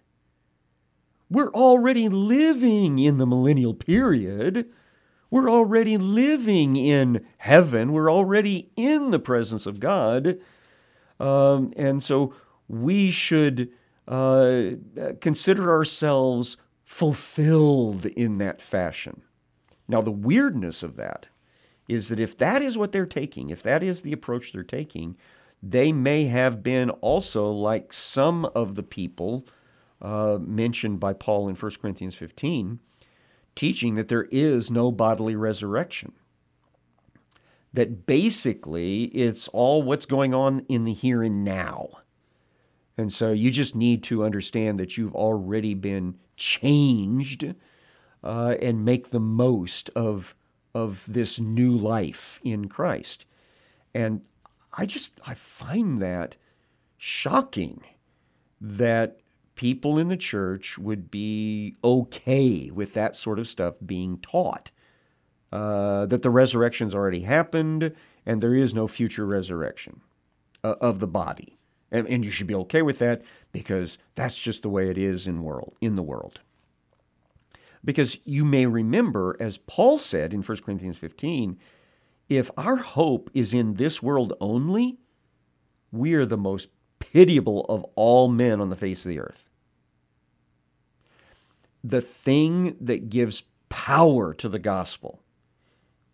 We're 1.29 1.51
already 1.51 2.09
living 2.09 2.99
in 2.99 3.17
the 3.17 3.25
millennial 3.25 3.73
period. 3.73 4.69
We're 5.31 5.49
already 5.49 5.97
living 5.97 6.75
in 6.75 7.25
heaven. 7.37 7.91
We're 7.91 8.11
already 8.11 8.69
in 8.75 9.09
the 9.09 9.19
presence 9.19 9.65
of 9.65 9.79
God. 9.79 10.37
Um, 11.19 11.73
and 11.75 12.03
so 12.03 12.35
we 12.67 13.09
should 13.09 13.69
uh, 14.07 14.71
consider 15.21 15.71
ourselves 15.71 16.57
fulfilled 16.83 18.05
in 18.05 18.37
that 18.37 18.61
fashion. 18.61 19.23
Now, 19.87 20.01
the 20.01 20.11
weirdness 20.11 20.83
of 20.83 20.95
that 20.97 21.27
is 21.87 22.09
that 22.09 22.19
if 22.19 22.37
that 22.37 22.61
is 22.61 22.77
what 22.77 22.91
they're 22.91 23.05
taking, 23.05 23.49
if 23.49 23.61
that 23.63 23.83
is 23.83 24.01
the 24.01 24.13
approach 24.13 24.51
they're 24.51 24.63
taking, 24.63 25.17
they 25.61 25.91
may 25.91 26.25
have 26.25 26.63
been 26.63 26.89
also 26.89 27.49
like 27.49 27.93
some 27.93 28.45
of 28.45 28.75
the 28.75 28.83
people 28.83 29.45
uh, 30.01 30.37
mentioned 30.41 30.99
by 30.99 31.13
Paul 31.13 31.47
in 31.47 31.55
1 31.55 31.71
Corinthians 31.81 32.15
15 32.15 32.79
teaching 33.55 33.95
that 33.95 34.07
there 34.07 34.27
is 34.31 34.71
no 34.71 34.91
bodily 34.91 35.35
resurrection. 35.35 36.13
That 37.71 38.05
basically 38.05 39.05
it's 39.05 39.47
all 39.49 39.81
what's 39.81 40.05
going 40.05 40.33
on 40.33 40.65
in 40.69 40.85
the 40.85 40.93
here 40.93 41.23
and 41.23 41.43
now. 41.43 41.89
And 42.97 43.11
so 43.11 43.31
you 43.31 43.49
just 43.49 43.75
need 43.75 44.03
to 44.03 44.23
understand 44.23 44.79
that 44.79 44.97
you've 44.97 45.15
already 45.15 45.73
been 45.73 46.15
changed 46.35 47.55
uh, 48.23 48.55
and 48.61 48.85
make 48.85 49.09
the 49.09 49.19
most 49.19 49.89
of, 49.95 50.35
of 50.73 51.05
this 51.07 51.39
new 51.39 51.75
life 51.75 52.39
in 52.43 52.67
Christ. 52.67 53.25
And 53.93 54.27
I 54.73 54.85
just 54.85 55.11
I 55.25 55.33
find 55.33 56.01
that 56.01 56.37
shocking 56.97 57.83
that 58.59 59.19
people 59.55 59.99
in 59.99 60.07
the 60.07 60.17
church 60.17 60.77
would 60.77 61.11
be 61.11 61.75
okay 61.83 62.71
with 62.71 62.93
that 62.93 63.15
sort 63.15 63.39
of 63.39 63.47
stuff 63.47 63.75
being 63.85 64.17
taught. 64.17 64.71
Uh, 65.51 66.07
that 66.07 66.23
the 66.23 66.31
resurrection's 66.31 66.95
already 66.95 67.21
happened 67.21 67.93
and 68.25 68.41
there 68.41 68.55
is 68.55 68.73
no 68.73 68.87
future 68.87 69.25
resurrection 69.25 70.01
uh, 70.63 70.73
of 70.81 70.99
the 70.99 71.07
body. 71.07 71.59
And, 71.91 72.07
and 72.07 72.25
you 72.25 72.31
should 72.31 72.47
be 72.47 72.55
okay 72.55 72.81
with 72.81 72.97
that 72.97 73.21
because 73.51 73.99
that's 74.15 74.35
just 74.35 74.63
the 74.63 74.69
way 74.69 74.89
it 74.89 74.97
is 74.97 75.27
in 75.27 75.43
world 75.43 75.75
in 75.79 75.95
the 75.95 76.01
world. 76.01 76.41
Because 77.85 78.19
you 78.23 78.45
may 78.45 78.65
remember, 78.65 79.35
as 79.39 79.57
Paul 79.57 79.97
said 79.97 80.33
in 80.33 80.41
1 80.41 80.57
Corinthians 80.59 80.97
15, 80.97 81.57
if 82.29 82.49
our 82.57 82.77
hope 82.77 83.29
is 83.33 83.53
in 83.53 83.75
this 83.75 84.01
world 84.01 84.33
only, 84.39 84.99
we 85.91 86.13
are 86.13 86.25
the 86.25 86.37
most 86.37 86.69
pitiable 86.99 87.65
of 87.67 87.85
all 87.95 88.29
men 88.29 88.61
on 88.61 88.69
the 88.69 88.75
face 88.75 89.05
of 89.05 89.09
the 89.09 89.19
earth. 89.19 89.49
The 91.83 92.01
thing 92.01 92.77
that 92.79 93.09
gives 93.09 93.43
power 93.67 94.33
to 94.35 94.47
the 94.47 94.59
gospel 94.59 95.21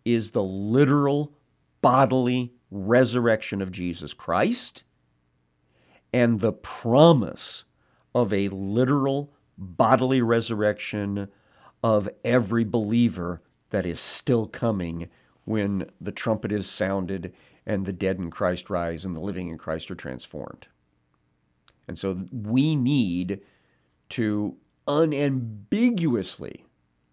is 0.04 0.32
the 0.32 0.42
literal 0.42 1.32
bodily 1.80 2.52
resurrection 2.70 3.62
of 3.62 3.70
Jesus 3.70 4.12
Christ 4.12 4.84
and 6.12 6.40
the 6.40 6.52
promise 6.52 7.64
of 8.14 8.32
a 8.32 8.48
literal 8.48 9.32
bodily 9.56 10.22
resurrection 10.22 11.28
of 11.82 12.08
every 12.24 12.64
believer 12.64 13.40
that 13.70 13.86
is 13.86 14.00
still 14.00 14.46
coming 14.46 15.08
when 15.44 15.88
the 16.00 16.12
trumpet 16.12 16.52
is 16.52 16.68
sounded 16.68 17.32
and 17.66 17.86
the 17.86 17.92
dead 17.92 18.18
in 18.18 18.30
Christ 18.30 18.70
rise 18.70 19.04
and 19.04 19.16
the 19.16 19.20
living 19.20 19.48
in 19.48 19.58
Christ 19.58 19.90
are 19.90 19.96
transformed. 19.96 20.68
And 21.88 21.98
so 21.98 22.26
we 22.30 22.76
need 22.76 23.40
to 24.10 24.56
unambiguously 24.86 26.66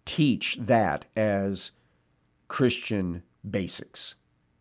teach 0.04 0.56
that 0.60 1.04
as 1.16 1.72
Christian 2.48 3.22
basics 3.48 4.14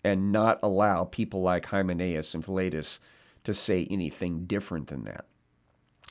and 0.03 0.31
not 0.31 0.59
allow 0.61 1.03
people 1.03 1.41
like 1.41 1.65
Hymenaeus 1.65 2.33
and 2.33 2.43
Philetus 2.43 2.99
to 3.43 3.53
say 3.53 3.87
anything 3.89 4.45
different 4.45 4.87
than 4.87 5.03
that. 5.05 5.25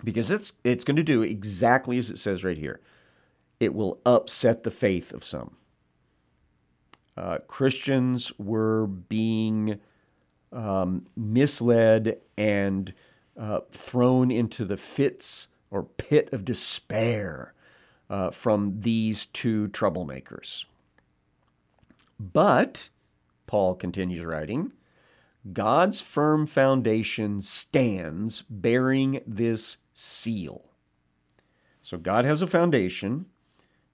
Because 0.05 0.31
it's, 0.31 0.53
it's 0.65 0.85
going 0.85 0.97
to 0.97 1.03
do 1.03 1.23
exactly 1.23 1.99
as 1.99 2.11
it 2.11 2.19
says 2.19 2.45
right 2.45 2.59
here 2.59 2.81
it 3.61 3.75
will 3.75 4.01
upset 4.05 4.63
the 4.63 4.71
faith 4.71 5.13
of 5.13 5.25
some. 5.25 5.57
Uh, 7.17 7.39
Christians 7.47 8.33
were 8.39 8.87
being 8.87 9.81
um, 10.53 11.07
misled 11.17 12.19
and 12.37 12.93
uh, 13.39 13.61
thrown 13.73 14.31
into 14.31 14.65
the 14.65 14.77
fits 14.77 15.49
or 15.71 15.83
pit 15.83 16.29
of 16.33 16.45
despair 16.45 17.55
uh, 18.09 18.31
from 18.31 18.81
these 18.81 19.27
two 19.27 19.69
troublemakers. 19.69 20.65
But, 22.21 22.91
Paul 23.47 23.75
continues 23.75 24.25
writing, 24.25 24.73
God's 25.53 26.01
firm 26.01 26.47
foundation 26.47 27.41
stands 27.41 28.43
bearing 28.49 29.21
this 29.27 29.77
seal. 29.95 30.65
So 31.83 31.97
God 31.97 32.25
has 32.25 32.43
a 32.43 32.47
foundation 32.47 33.27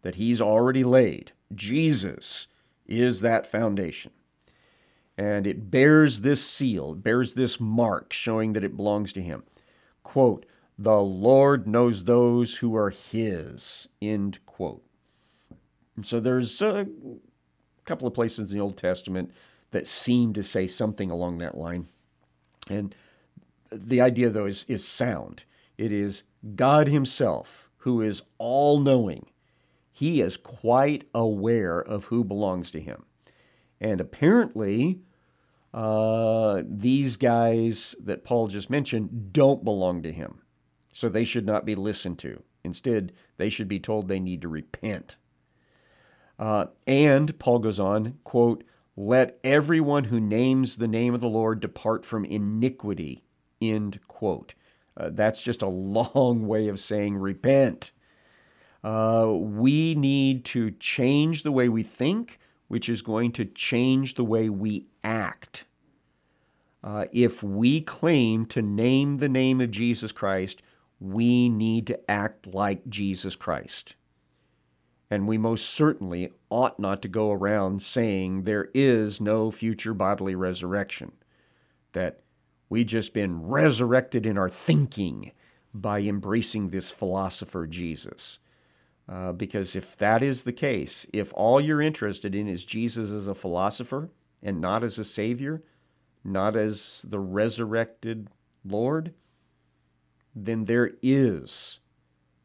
that 0.03 0.17
He's 0.17 0.41
already 0.41 0.85
laid. 0.85 1.33
Jesus 1.55 2.49
is 2.87 3.21
that 3.21 3.47
foundation. 3.47 4.13
And 5.17 5.47
it 5.47 5.71
bears 5.71 6.23
this 6.23 6.45
seal, 6.45 6.93
it 6.93 7.03
bears 7.03 7.35
this 7.35 7.61
mark 7.61 8.13
showing 8.13 8.55
that 8.55 8.65
it 8.65 8.77
belongs 8.77 9.13
to 9.15 9.23
Him. 9.23 9.45
Quote, 10.03 10.47
the 10.79 11.01
Lord 11.01 11.67
knows 11.67 12.05
those 12.05 12.57
who 12.57 12.75
are 12.75 12.91
His, 12.91 13.89
end 14.01 14.39
quote. 14.47 14.83
And 15.97 16.07
so 16.07 16.19
there's 16.19 16.61
a 16.63 16.87
couple 17.85 18.09
of 18.09 18.15
places 18.15 18.51
in 18.51 18.57
the 18.57 18.63
Old 18.63 18.77
Testament 18.77 19.33
that 19.71 19.87
seem 19.87 20.33
to 20.33 20.43
say 20.43 20.67
something 20.67 21.11
along 21.11 21.39
that 21.39 21.57
line. 21.57 21.89
And 22.71 22.95
the 23.71 24.01
idea, 24.01 24.31
though, 24.31 24.47
is, 24.47 24.65
is 24.69 24.87
sound. 24.87 25.45
It 25.77 25.93
is 25.93 26.23
God 26.55 26.89
Himself 26.89 27.69
who 27.79 28.01
is 28.01 28.23
all 28.39 28.79
knowing. 28.81 29.27
He 29.93 30.23
is 30.23 30.37
quite 30.37 31.05
aware 31.15 31.79
of 31.79 32.07
who 32.07 32.25
belongs 32.25 32.71
to 32.73 32.81
Him. 32.81 33.05
And 33.81 34.01
apparently, 34.01 35.01
uh, 35.75 36.63
these 36.67 37.17
guys 37.17 37.95
that 38.03 38.25
Paul 38.25 38.49
just 38.49 38.71
mentioned 38.71 39.33
don't 39.33 39.63
belong 39.63 40.03
to 40.03 40.13
Him. 40.13 40.41
So 40.93 41.09
they 41.09 41.25
should 41.25 41.47
not 41.47 41.65
be 41.65 41.75
listened 41.75 42.19
to. 42.21 42.43
Instead, 42.65 43.13
they 43.37 43.49
should 43.49 43.69
be 43.69 43.81
told 43.81 44.09
they 44.09 44.21
need 44.21 44.43
to 44.43 44.49
repent. 44.49 45.17
Uh, 46.39 46.67
and 46.87 47.39
Paul 47.39 47.59
goes 47.59 47.79
on, 47.79 48.19
quote, 48.25 48.65
let 48.97 49.39
everyone 49.43 50.05
who 50.05 50.21
names 50.21 50.77
the 50.77 50.89
name 50.89 51.15
of 51.15 51.21
the 51.21 51.29
Lord 51.29 51.61
depart 51.61 52.05
from 52.05 52.25
iniquity, 52.25 53.25
end 53.61 54.01
quote. 54.07 54.55
Uh, 54.97 55.11
that's 55.13 55.43
just 55.43 55.63
a 55.63 55.69
long 55.69 56.47
way 56.47 56.69
of 56.69 56.81
saying 56.81 57.17
repent. 57.17 57.93
Uh, 58.85 59.29
we 59.31 59.95
need 59.95 60.45
to 60.45 60.71
change 60.73 61.43
the 61.43 61.53
way 61.53 61.69
we 61.69 61.83
think, 61.83 62.39
which 62.69 62.89
is 62.89 63.03
going 63.03 63.33
to 63.33 63.45
change 63.45 64.15
the 64.15 64.25
way 64.25 64.49
we 64.49 64.87
act. 65.05 65.65
Uh, 66.83 67.05
if 67.13 67.43
we 67.43 67.81
claim 67.81 68.45
to 68.47 68.61
name 68.61 69.19
the 69.19 69.29
name 69.29 69.61
of 69.61 69.71
Jesus 69.71 70.11
Christ, 70.11 70.63
we 70.99 71.49
need 71.49 71.87
to 71.87 72.11
act 72.11 72.47
like 72.47 72.89
Jesus 72.89 73.37
Christ. 73.37 73.95
And 75.11 75.29
we 75.29 75.37
most 75.37 75.69
certainly 75.71 76.33
ought 76.49 76.81
not 76.81 77.03
to 77.03 77.09
go 77.09 77.31
around 77.31 77.83
saying 77.83 78.43
there 78.43 78.69
is 78.73 79.21
no 79.21 79.51
future 79.51 79.95
bodily 79.95 80.35
resurrection, 80.35 81.13
that 81.93 82.23
we've 82.69 82.87
just 82.87 83.13
been 83.13 83.43
resurrected 83.47 84.25
in 84.25 84.39
our 84.39 84.49
thinking 84.49 85.33
by 85.75 86.01
embracing 86.01 86.71
this 86.71 86.91
philosopher 86.91 87.67
Jesus. 87.67 88.39
Uh, 89.09 89.33
because 89.33 89.75
if 89.75 89.97
that 89.97 90.23
is 90.23 90.45
the 90.45 90.53
case, 90.53 91.07
if 91.13 91.33
all 91.35 91.61
you're 91.61 91.83
interested 91.83 92.35
in 92.35 92.49
is 92.49 92.65
Jesus 92.65 93.11
as 93.11 93.27
a 93.27 93.35
philosopher 93.35 94.11
and 94.43 94.61
not 94.61 94.83
as 94.83 94.99
a 94.99 95.05
Savior, 95.05 95.63
not 96.25 96.57
as 96.57 97.05
the 97.09 97.19
resurrected 97.19 98.29
Lord, 98.65 99.13
then 100.35 100.65
there 100.65 100.93
is 101.03 101.81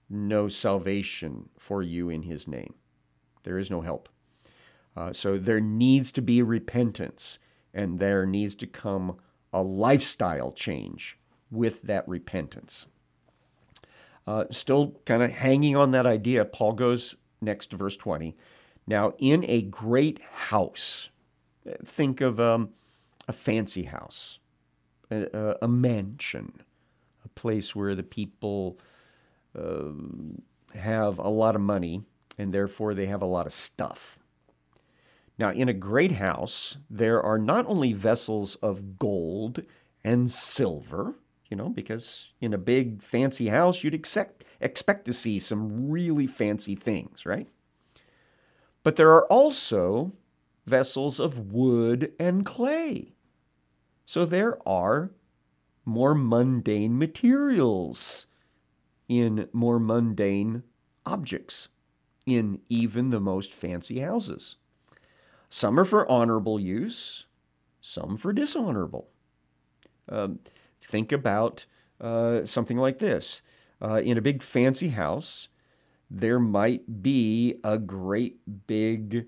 no 0.09 0.47
salvation 0.47 1.49
for 1.57 1.81
you 1.83 2.09
in 2.09 2.23
his 2.23 2.47
name. 2.47 2.73
There 3.43 3.57
is 3.57 3.69
no 3.69 3.81
help. 3.81 4.09
Uh, 4.95 5.13
so 5.13 5.37
there 5.37 5.61
needs 5.61 6.11
to 6.13 6.21
be 6.21 6.41
repentance, 6.41 7.37
and 7.73 7.99
there 7.99 8.25
needs 8.25 8.55
to 8.55 8.67
come 8.67 9.17
a 9.53 9.61
lifestyle 9.61 10.51
change 10.51 11.19
with 11.51 11.83
that 11.83 12.07
repentance. 12.07 12.87
Uh, 14.27 14.43
still 14.51 14.99
kind 15.05 15.23
of 15.23 15.31
hanging 15.31 15.75
on 15.75 15.91
that 15.91 16.05
idea, 16.05 16.43
Paul 16.43 16.73
goes 16.73 17.15
next 17.41 17.67
to 17.67 17.77
verse 17.77 17.95
20. 17.95 18.35
Now, 18.85 19.13
in 19.17 19.45
a 19.47 19.61
great 19.61 20.21
house, 20.21 21.11
think 21.85 22.19
of 22.19 22.39
um, 22.39 22.69
a 23.27 23.33
fancy 23.33 23.83
house, 23.83 24.39
a, 25.09 25.55
a 25.61 25.67
mansion, 25.67 26.61
a 27.23 27.29
place 27.29 27.73
where 27.73 27.95
the 27.95 28.03
people 28.03 28.77
uh, 29.57 29.91
have 30.75 31.19
a 31.19 31.29
lot 31.29 31.55
of 31.55 31.61
money 31.61 32.03
and 32.37 32.53
therefore 32.53 32.93
they 32.93 33.05
have 33.07 33.21
a 33.21 33.25
lot 33.25 33.45
of 33.45 33.53
stuff. 33.53 34.19
Now, 35.39 35.51
in 35.51 35.69
a 35.69 35.73
great 35.73 36.13
house, 36.13 36.77
there 36.89 37.21
are 37.21 37.37
not 37.37 37.65
only 37.67 37.93
vessels 37.93 38.55
of 38.55 38.97
gold 38.97 39.61
and 40.03 40.29
silver, 40.31 41.15
you 41.49 41.57
know, 41.57 41.69
because 41.69 42.33
in 42.41 42.53
a 42.53 42.57
big 42.57 43.01
fancy 43.01 43.47
house, 43.47 43.83
you'd 43.83 43.93
expect, 43.93 44.43
expect 44.60 45.05
to 45.05 45.13
see 45.13 45.39
some 45.39 45.89
really 45.89 46.27
fancy 46.27 46.75
things, 46.75 47.25
right? 47.25 47.47
But 48.83 48.95
there 48.95 49.12
are 49.13 49.25
also 49.27 50.13
vessels 50.65 51.19
of 51.19 51.51
wood 51.51 52.13
and 52.19 52.45
clay. 52.45 53.13
So 54.05 54.25
there 54.25 54.57
are 54.67 55.12
more 55.86 56.13
mundane 56.13 56.97
materials 56.97 58.27
in 59.07 59.47
more 59.53 59.79
mundane 59.79 60.63
objects, 61.05 61.69
in 62.25 62.60
even 62.67 63.10
the 63.10 63.21
most 63.21 63.53
fancy 63.53 63.99
houses. 63.99 64.57
Some 65.49 65.79
are 65.79 65.86
for 65.86 66.10
honorable 66.12 66.60
use, 66.60 67.25
some 67.79 68.17
for 68.17 68.33
dishonorable. 68.33 69.10
Um, 70.10 70.39
think 70.88 71.12
about 71.12 71.65
uh, 72.02 72.45
something 72.45 72.78
like 72.78 73.00
this. 73.00 73.41
Uh, 73.82 74.02
in 74.04 74.17
a 74.17 74.21
big 74.21 74.41
fancy 74.41 74.89
house, 74.89 75.50
there 76.10 76.39
might 76.39 77.04
be 77.04 77.56
a 77.63 77.78
great 77.78 78.39
big 78.65 79.28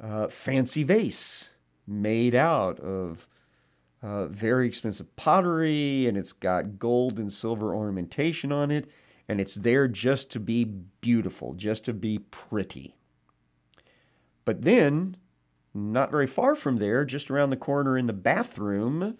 uh, 0.00 0.28
fancy 0.28 0.84
vase 0.84 1.50
made 1.86 2.34
out 2.34 2.78
of 2.80 3.26
uh, 4.02 4.26
very 4.26 4.66
expensive 4.66 5.14
pottery 5.16 6.06
and 6.06 6.16
it's 6.16 6.32
got 6.32 6.78
gold 6.78 7.18
and 7.18 7.32
silver 7.32 7.74
ornamentation 7.74 8.52
on 8.52 8.70
it 8.70 8.88
and 9.28 9.40
it's 9.40 9.54
there 9.54 9.86
just 9.86 10.30
to 10.30 10.40
be 10.40 10.64
beautiful, 10.64 11.54
just 11.54 11.84
to 11.84 11.92
be 11.92 12.18
pretty. 12.18 12.96
But 14.44 14.62
then, 14.62 15.16
not 15.72 16.10
very 16.10 16.26
far 16.26 16.56
from 16.56 16.78
there, 16.78 17.04
just 17.04 17.30
around 17.30 17.50
the 17.50 17.56
corner 17.56 17.96
in 17.96 18.06
the 18.06 18.12
bathroom, 18.12 19.16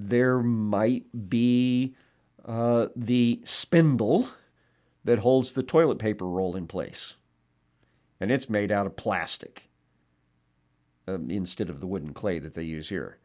there 0.00 0.38
might 0.38 1.28
be 1.28 1.94
uh, 2.44 2.86
the 2.94 3.40
spindle 3.44 4.28
that 5.04 5.18
holds 5.18 5.52
the 5.52 5.62
toilet 5.62 5.98
paper 5.98 6.24
roll 6.24 6.54
in 6.54 6.68
place. 6.68 7.16
And 8.20 8.30
it's 8.30 8.48
made 8.48 8.70
out 8.70 8.86
of 8.86 8.96
plastic 8.96 9.68
uh, 11.08 11.18
instead 11.28 11.68
of 11.68 11.80
the 11.80 11.86
wooden 11.86 12.14
clay 12.14 12.38
that 12.38 12.54
they 12.54 12.62
use 12.62 12.88
here. 12.90 13.18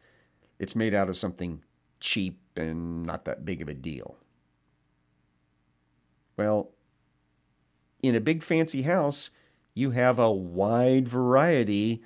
It's 0.57 0.75
made 0.75 0.95
out 0.95 1.09
of 1.09 1.17
something 1.17 1.63
cheap 1.99 2.39
and 2.55 3.03
not 3.03 3.25
that 3.25 3.45
big 3.45 3.61
of 3.61 3.69
a 3.69 3.73
deal. 3.73 4.17
Well, 6.37 6.71
in 8.01 8.15
a 8.15 8.19
big 8.19 8.41
fancy 8.41 8.81
house, 8.81 9.29
you 9.75 9.91
have 9.91 10.17
a 10.17 10.31
wide 10.31 11.07
variety 11.07 12.01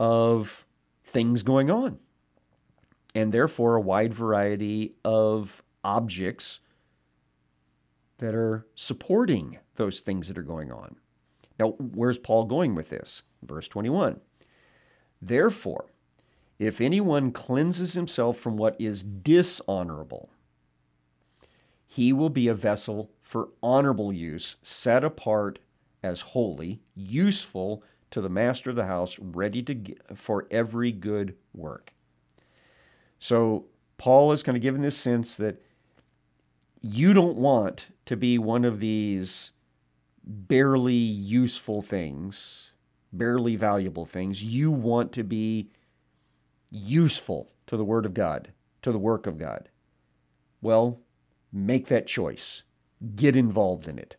of 0.00 0.66
things 1.04 1.42
going 1.42 1.70
on, 1.70 1.98
and 3.14 3.32
therefore 3.32 3.76
a 3.76 3.80
wide 3.80 4.14
variety 4.14 4.94
of 5.04 5.62
objects 5.84 6.60
that 8.18 8.34
are 8.34 8.66
supporting 8.74 9.58
those 9.76 10.00
things 10.00 10.28
that 10.28 10.38
are 10.38 10.42
going 10.42 10.70
on. 10.72 10.96
Now, 11.58 11.70
where's 11.78 12.18
Paul 12.18 12.44
going 12.44 12.74
with 12.74 12.90
this? 12.90 13.22
Verse 13.42 13.68
21. 13.68 14.20
Therefore, 15.20 15.86
if 16.58 16.80
anyone 16.80 17.32
cleanses 17.32 17.94
himself 17.94 18.38
from 18.38 18.56
what 18.56 18.76
is 18.80 19.02
dishonorable, 19.02 20.30
he 21.86 22.12
will 22.12 22.30
be 22.30 22.48
a 22.48 22.54
vessel 22.54 23.10
for 23.22 23.50
honorable 23.62 24.12
use, 24.12 24.56
set 24.62 25.04
apart 25.04 25.58
as 26.02 26.20
holy, 26.20 26.80
useful 26.94 27.82
to 28.10 28.20
the 28.20 28.28
master 28.28 28.70
of 28.70 28.76
the 28.76 28.86
house, 28.86 29.18
ready 29.18 29.62
to 29.62 29.96
for 30.14 30.46
every 30.50 30.92
good 30.92 31.36
work. 31.54 31.92
So 33.18 33.66
Paul 33.96 34.32
is 34.32 34.42
kind 34.42 34.56
of 34.56 34.62
giving 34.62 34.82
this 34.82 34.96
sense 34.96 35.34
that 35.36 35.60
you 36.80 37.12
don't 37.12 37.36
want 37.36 37.88
to 38.06 38.16
be 38.16 38.38
one 38.38 38.64
of 38.64 38.80
these 38.80 39.52
barely 40.24 40.92
useful 40.92 41.82
things, 41.82 42.72
barely 43.12 43.56
valuable 43.56 44.04
things. 44.04 44.42
You 44.42 44.70
want 44.70 45.12
to 45.12 45.24
be 45.24 45.70
useful 46.70 47.50
to 47.66 47.76
the 47.76 47.84
Word 47.84 48.06
of 48.06 48.14
God, 48.14 48.52
to 48.82 48.92
the 48.92 48.98
work 48.98 49.26
of 49.26 49.38
God. 49.38 49.68
Well, 50.60 51.00
make 51.52 51.86
that 51.86 52.06
choice. 52.06 52.62
Get 53.14 53.36
involved 53.36 53.88
in 53.88 53.98
it. 53.98 54.16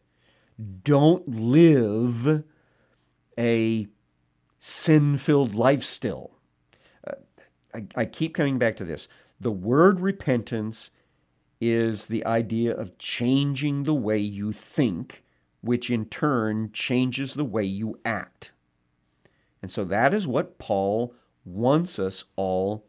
Don't 0.84 1.28
live 1.28 2.44
a 3.38 3.88
sin 4.58 5.18
filled 5.18 5.54
life 5.56 5.84
Uh, 5.84 6.39
I, 7.74 7.86
I 7.96 8.06
keep 8.06 8.34
coming 8.34 8.58
back 8.58 8.76
to 8.78 8.86
this. 8.86 9.08
The 9.40 9.52
word 9.52 10.00
repentance 10.00 10.92
is 11.62 12.08
the 12.08 12.26
idea 12.26 12.76
of 12.76 12.98
changing 12.98 13.84
the 13.84 13.94
way 13.94 14.18
you 14.18 14.52
think, 14.52 15.24
which 15.62 15.90
in 15.90 16.06
turn 16.06 16.72
changes 16.72 17.34
the 17.34 17.46
way 17.46 17.64
you 17.64 18.00
act. 18.06 18.52
And 19.62 19.70
so 19.70 19.84
that 19.86 20.14
is 20.14 20.28
what 20.28 20.58
Paul 20.58 21.14
wants 21.46 22.00
us 22.00 22.24
all 22.36 22.86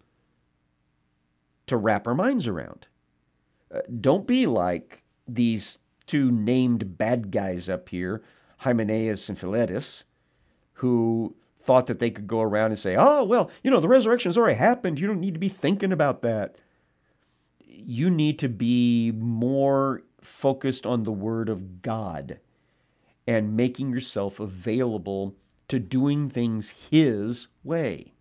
to 1.66 1.76
wrap 1.76 2.06
our 2.06 2.14
minds 2.14 2.46
around. 2.46 2.86
Uh, 3.72 3.80
don't 4.00 4.26
be 4.26 4.46
like 4.46 5.02
these 5.26 5.78
two 6.06 6.30
named 6.30 6.98
bad 6.98 7.30
guys 7.30 7.68
up 7.68 7.88
here, 7.88 8.22
Hymenaeus 8.58 9.28
and 9.28 9.38
Philetus, 9.38 10.04
who 10.74 11.36
thought 11.62 11.86
that 11.86 11.98
they 11.98 12.10
could 12.10 12.26
go 12.26 12.40
around 12.40 12.70
and 12.70 12.78
say, 12.78 12.96
oh, 12.98 13.22
well, 13.24 13.50
you 13.62 13.70
know, 13.70 13.80
the 13.80 13.88
resurrection's 13.88 14.38
already 14.38 14.56
happened. 14.56 14.98
You 14.98 15.06
don't 15.06 15.20
need 15.20 15.34
to 15.34 15.40
be 15.40 15.48
thinking 15.48 15.92
about 15.92 16.22
that 16.22 16.56
you 17.86 18.10
need 18.10 18.38
to 18.38 18.48
be 18.48 19.12
more 19.12 20.02
focused 20.20 20.86
on 20.86 21.04
the 21.04 21.12
Word 21.12 21.48
of 21.48 21.82
God 21.82 22.38
and 23.26 23.56
making 23.56 23.90
yourself 23.90 24.40
available 24.40 25.34
to 25.68 25.78
doing 25.78 26.28
things 26.28 26.74
His 26.90 27.48
way. 27.64 28.12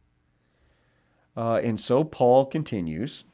Uh, 1.35 1.59
and 1.63 1.79
so 1.79 2.03
Paul 2.03 2.45
continues, 2.45 3.25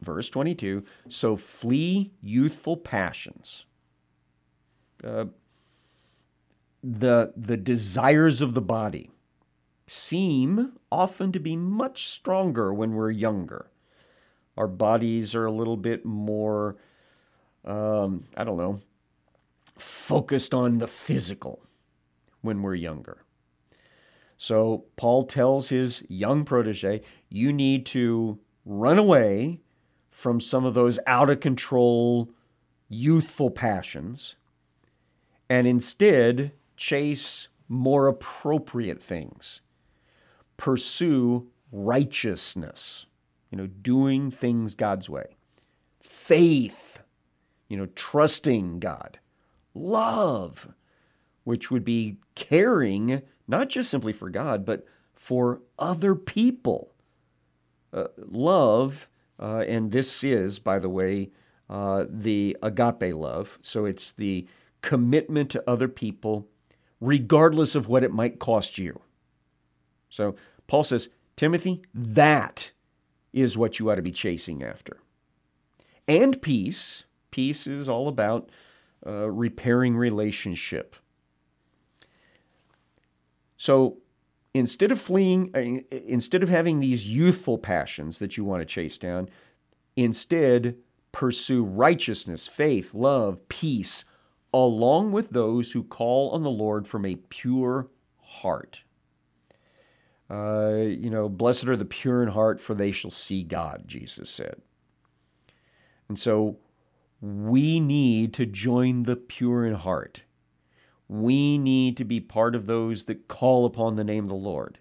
verse 0.00 0.28
22 0.28 0.84
So 1.08 1.36
flee 1.36 2.12
youthful 2.20 2.76
passions. 2.76 3.66
Uh, 5.02 5.26
the, 6.82 7.32
the 7.36 7.56
desires 7.56 8.40
of 8.40 8.54
the 8.54 8.60
body 8.60 9.10
seem 9.86 10.72
often 10.90 11.32
to 11.32 11.40
be 11.40 11.56
much 11.56 12.08
stronger 12.08 12.72
when 12.72 12.94
we're 12.94 13.10
younger 13.10 13.70
our 14.56 14.68
bodies 14.68 15.34
are 15.34 15.46
a 15.46 15.52
little 15.52 15.76
bit 15.76 16.04
more, 16.04 16.76
um, 17.64 18.24
I 18.36 18.44
don't 18.44 18.58
know, 18.58 18.80
focused 19.78 20.52
on 20.52 20.78
the 20.78 20.86
physical 20.86 21.64
when 22.42 22.62
we're 22.62 22.74
younger. 22.74 23.24
So 24.36 24.84
Paul 24.96 25.24
tells 25.24 25.68
his 25.68 26.02
young 26.08 26.44
protege, 26.44 27.02
you 27.28 27.52
need 27.52 27.86
to 27.86 28.38
run 28.64 28.98
away 28.98 29.60
from 30.10 30.40
some 30.40 30.64
of 30.64 30.74
those 30.74 30.98
out 31.06 31.30
of 31.30 31.40
control 31.40 32.30
youthful 32.88 33.50
passions 33.50 34.36
and 35.48 35.66
instead 35.66 36.52
chase 36.82 37.48
more 37.68 38.08
appropriate 38.08 39.00
things. 39.00 39.62
Pursue 40.56 41.48
righteousness 41.70 43.06
you 43.52 43.58
know, 43.58 43.66
doing 43.66 44.30
things 44.30 44.74
God's 44.74 45.08
way. 45.08 45.36
Faith, 46.00 47.02
you 47.68 47.76
know, 47.76 47.86
trusting 47.94 48.80
God. 48.80 49.20
Love, 49.74 50.74
which 51.44 51.70
would 51.70 51.84
be 51.84 52.16
caring 52.34 53.22
not 53.46 53.68
just 53.68 53.90
simply 53.90 54.12
for 54.12 54.30
God, 54.30 54.64
but 54.64 54.86
for 55.14 55.60
other 55.78 56.14
people. 56.14 56.94
Uh, 57.92 58.06
love, 58.16 59.08
uh, 59.38 59.64
and 59.68 59.92
this 59.92 60.24
is, 60.24 60.58
by 60.58 60.78
the 60.78 60.88
way, 60.88 61.30
uh, 61.68 62.06
the 62.08 62.56
agape 62.62 63.14
love. 63.14 63.58
So 63.60 63.84
it's 63.84 64.12
the 64.12 64.46
commitment 64.80 65.50
to 65.50 65.62
other 65.68 65.88
people, 65.88 66.48
regardless 67.02 67.74
of 67.74 67.88
what 67.88 68.04
it 68.04 68.12
might 68.12 68.38
cost 68.38 68.78
you. 68.78 69.00
So 70.08 70.36
Paul 70.68 70.84
says, 70.84 71.08
Timothy, 71.36 71.82
that 71.92 72.70
is 73.32 73.58
what 73.58 73.78
you 73.78 73.90
ought 73.90 73.96
to 73.96 74.02
be 74.02 74.12
chasing 74.12 74.62
after. 74.62 74.98
And 76.06 76.40
peace. 76.40 77.04
Peace 77.32 77.66
is 77.66 77.88
all 77.88 78.06
about 78.06 78.50
uh, 79.04 79.28
repairing 79.28 79.96
relationship. 79.96 80.94
So 83.56 83.98
instead 84.54 84.92
of 84.92 85.00
fleeing, 85.00 85.50
uh, 85.56 85.96
instead 86.06 86.44
of 86.44 86.48
having 86.48 86.78
these 86.78 87.06
youthful 87.06 87.58
passions 87.58 88.18
that 88.18 88.36
you 88.36 88.44
want 88.44 88.60
to 88.60 88.66
chase 88.66 88.96
down, 88.96 89.28
instead 89.96 90.76
pursue 91.10 91.64
righteousness, 91.64 92.46
faith, 92.46 92.94
love, 92.94 93.48
peace, 93.48 94.04
along 94.52 95.12
with 95.12 95.30
those 95.30 95.72
who 95.72 95.82
call 95.82 96.30
on 96.30 96.42
the 96.42 96.50
Lord 96.50 96.86
from 96.86 97.06
a 97.06 97.16
pure 97.16 97.88
heart. 98.20 98.82
Uh, 100.30 100.76
you 100.86 101.10
know, 101.10 101.28
blessed 101.28 101.68
are 101.68 101.76
the 101.76 101.84
pure 101.84 102.22
in 102.22 102.28
heart, 102.28 102.60
for 102.60 102.74
they 102.74 102.90
shall 102.90 103.10
see 103.10 103.42
God, 103.42 103.84
Jesus 103.86 104.30
said. 104.30 104.62
And 106.08 106.18
so 106.18 106.58
we 107.20 107.80
need 107.80 108.32
to 108.34 108.46
join 108.46 109.02
the 109.02 109.16
pure 109.16 109.66
in 109.66 109.74
heart. 109.74 110.22
We 111.08 111.58
need 111.58 111.96
to 111.98 112.04
be 112.04 112.20
part 112.20 112.54
of 112.54 112.66
those 112.66 113.04
that 113.04 113.28
call 113.28 113.66
upon 113.66 113.96
the 113.96 114.04
name 114.04 114.24
of 114.24 114.30
the 114.30 114.34
Lord. 114.34 114.78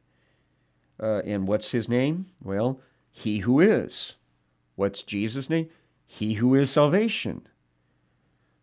Uh, 1.02 1.22
and 1.26 1.48
what's 1.48 1.72
his 1.72 1.90
name? 1.90 2.28
Well, 2.42 2.80
he 3.12 3.40
who 3.40 3.60
is. 3.60 4.16
What's 4.76 5.04
Jesus' 5.04 5.50
name? 5.50 5.70
He 6.06 6.34
who 6.34 6.56
is 6.56 6.70
salvation. 6.72 7.48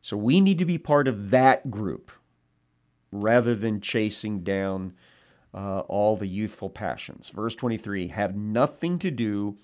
So 0.03 0.17
we 0.17 0.41
need 0.41 0.59
to 0.59 0.65
be 0.65 0.79
part 0.79 1.09
of 1.09 1.31
that 1.31 1.71
group 1.71 2.11
rather 3.11 3.55
than 3.55 3.81
chasing 3.81 4.41
down 4.41 4.95
uh, 5.55 5.81
all 5.81 6.17
the 6.17 6.27
youthful 6.27 6.71
passions. 6.71 7.31
Verse 7.31 7.55
23 7.55 8.09
have 8.09 8.37
nothing 8.37 8.99
to 8.99 9.11
do 9.11 9.57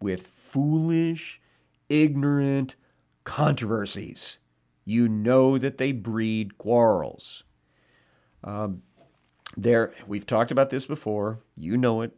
with 0.00 0.26
foolish, 0.26 1.40
ignorant 1.88 2.76
controversies. 3.24 4.38
You 4.84 5.08
know 5.08 5.58
that 5.58 5.78
they 5.78 5.92
breed 5.92 6.56
quarrels. 6.56 7.44
Um, 8.42 8.82
there, 9.56 9.92
we've 10.06 10.26
talked 10.26 10.50
about 10.50 10.70
this 10.70 10.86
before. 10.86 11.40
You 11.56 11.76
know 11.76 12.02
it. 12.02 12.16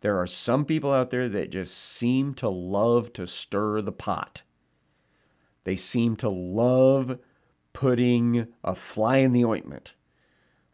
There 0.00 0.18
are 0.18 0.26
some 0.26 0.64
people 0.64 0.92
out 0.92 1.10
there 1.10 1.28
that 1.28 1.50
just 1.50 1.78
seem 1.78 2.34
to 2.34 2.48
love 2.48 3.12
to 3.14 3.26
stir 3.26 3.80
the 3.80 3.92
pot. 3.92 4.42
They 5.64 5.76
seem 5.76 6.16
to 6.16 6.28
love 6.28 7.18
putting 7.72 8.48
a 8.62 8.74
fly 8.74 9.18
in 9.18 9.32
the 9.32 9.44
ointment. 9.44 9.94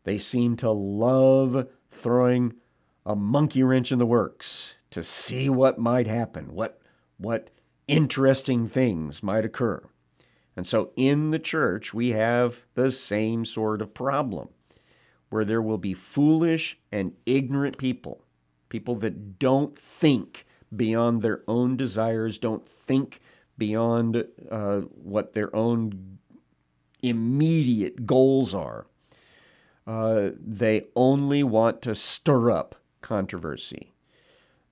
They 0.05 0.19
seem 0.19 0.57
to 0.57 0.71
love 0.71 1.69
throwing 1.91 2.55
a 3.05 3.15
monkey 3.15 3.63
wrench 3.63 3.93
in 3.93 3.99
the 3.99 4.07
works 4.07 4.77
to 4.91 5.05
see 5.05 5.49
what 5.49 5.79
might 5.79 6.07
happen, 6.07 6.55
what, 6.55 6.81
what 7.17 7.51
interesting 7.87 8.69
things 8.69 9.23
might 9.23 9.45
occur. 9.45 9.83
And 10.57 10.67
so 10.67 10.91
in 10.97 11.31
the 11.31 11.39
church, 11.39 11.95
we 11.95 12.11
have 12.11 12.65
the 12.75 12.91
same 12.91 13.45
sort 13.45 13.81
of 13.81 13.95
problem 13.95 14.49
where 15.31 15.45
there 15.45 15.63
will 15.63 15.79
be 15.79 15.95
foolish 15.95 16.79
and 16.91 17.13
ignorant 17.27 17.79
people, 17.79 18.25
people 18.69 18.97
that 18.97 19.39
don't 19.39 19.79
think 19.79 20.47
beyond 20.75 21.23
their 21.23 21.43
own 21.47 21.77
desires, 21.77 22.39
don't 22.39 22.69
think 22.69 23.21
beyond 23.59 24.25
uh, 24.51 24.81
what 24.81 25.35
their 25.35 25.55
own 25.55 26.19
immediate 27.03 28.07
goals 28.07 28.55
are. 28.55 28.87
Uh, 29.87 30.31
they 30.39 30.85
only 30.95 31.43
want 31.43 31.83
to 31.83 31.95
stir 31.95 32.51
up 32.51 32.77
controversy. 33.01 33.93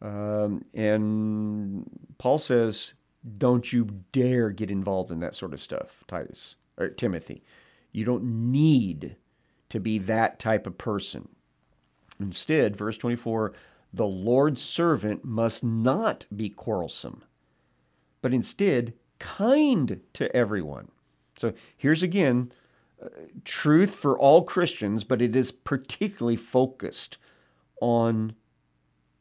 Um, 0.02 0.64
and 0.74 1.88
Paul 2.18 2.38
says, 2.38 2.94
don't 3.38 3.72
you 3.72 4.02
dare 4.12 4.50
get 4.50 4.70
involved 4.70 5.10
in 5.10 5.20
that 5.20 5.34
sort 5.34 5.54
of 5.54 5.60
stuff, 5.60 6.04
Titus 6.06 6.56
or 6.78 6.88
Timothy. 6.88 7.42
You 7.92 8.04
don't 8.04 8.52
need 8.52 9.16
to 9.70 9.80
be 9.80 9.98
that 9.98 10.38
type 10.38 10.66
of 10.66 10.78
person. 10.78 11.28
Instead, 12.20 12.76
verse 12.76 12.98
24, 12.98 13.52
the 13.92 14.06
Lord's 14.06 14.62
servant 14.62 15.24
must 15.24 15.64
not 15.64 16.26
be 16.34 16.48
quarrelsome, 16.50 17.22
but 18.26 18.34
instead 18.34 18.92
kind 19.20 20.00
to 20.12 20.34
everyone. 20.34 20.88
So 21.36 21.52
here's 21.76 22.02
again 22.02 22.50
uh, 23.00 23.06
truth 23.44 23.94
for 23.94 24.18
all 24.18 24.42
Christians, 24.42 25.04
but 25.04 25.22
it 25.22 25.36
is 25.36 25.52
particularly 25.52 26.34
focused 26.34 27.18
on 27.80 28.34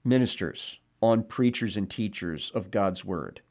ministers, 0.03 0.79
on 1.03 1.21
preachers 1.21 1.77
and 1.77 1.87
teachers 1.87 2.51
of 2.55 2.71
God's 2.71 3.05
Word. 3.05 3.41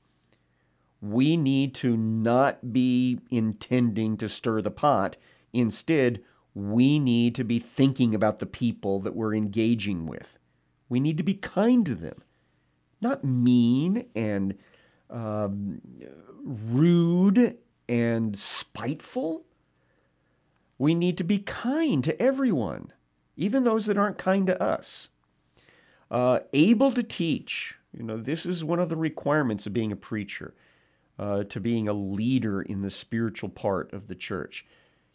We 1.01 1.37
need 1.37 1.73
to 1.77 1.97
not 1.97 2.73
be 2.73 3.21
intending 3.31 4.17
to 4.17 4.29
stir 4.29 4.61
the 4.61 4.73
pot. 4.73 5.17
Instead, 5.53 6.21
we 6.53 6.99
need 6.99 7.37
to 7.37 7.45
be 7.45 7.61
thinking 7.61 8.13
about 8.13 8.41
the 8.41 8.47
people 8.47 8.99
that 9.03 9.15
we're 9.15 9.37
engaging 9.37 10.07
with. 10.07 10.37
We 10.89 10.99
need 10.99 11.17
to 11.19 11.23
be 11.23 11.35
kind 11.35 11.87
to 11.87 11.95
them, 11.95 12.25
not 13.01 13.23
mean 13.23 14.09
and 14.17 14.59
um, 15.15 15.81
rude 16.43 17.57
and 17.89 18.37
spiteful. 18.37 19.45
We 20.77 20.95
need 20.95 21.17
to 21.19 21.25
be 21.25 21.39
kind 21.39 22.03
to 22.05 22.21
everyone, 22.21 22.93
even 23.37 23.65
those 23.65 23.87
that 23.87 23.97
aren't 23.97 24.19
kind 24.19 24.47
to 24.49 24.61
us. 24.61 25.11
Uh, 26.11 26.41
able 26.53 26.91
to 26.93 27.03
teach. 27.03 27.79
You 27.97 28.03
know, 28.03 28.17
this 28.17 28.45
is 28.45 28.65
one 28.65 28.81
of 28.81 28.89
the 28.89 28.97
requirements 28.97 29.67
of 29.67 29.73
being 29.73 29.93
a 29.93 29.97
preacher, 29.97 30.55
uh, 31.19 31.45
to 31.45 31.61
being 31.61 31.89
a 31.89 31.93
leader 31.93 32.61
in 32.61 32.83
the 32.83 32.91
spiritual 32.91 33.49
part 33.49 33.93
of 33.93 34.09
the 34.09 34.17
church. 34.17 34.67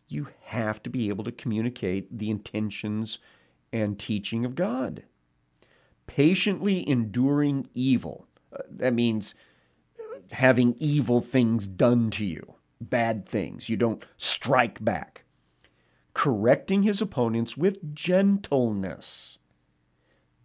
You 0.08 0.30
have 0.44 0.82
to 0.84 0.90
be 0.90 1.10
able 1.10 1.26
to 1.26 1.32
communicate 1.32 2.18
the 2.18 2.30
intentions 2.30 3.20
and 3.72 4.00
teaching 4.00 4.46
of 4.46 4.56
God. 4.56 5.04
Patiently 6.08 6.88
enduring 6.90 7.68
evil. 7.74 8.26
Uh, 8.52 8.64
that 8.70 8.94
means 8.94 9.36
having 10.32 10.76
evil 10.80 11.22
things 11.22 11.68
done 11.68 12.10
to 12.12 12.26
you, 12.26 12.56
bad 12.80 13.26
things. 13.26 13.70
You 13.70 13.78
don't 13.78 14.06
strike 14.18 14.84
back. 14.84 15.26
Correcting 16.14 16.84
his 16.84 17.02
opponents 17.02 17.56
with 17.56 17.94
gentleness 17.94 19.40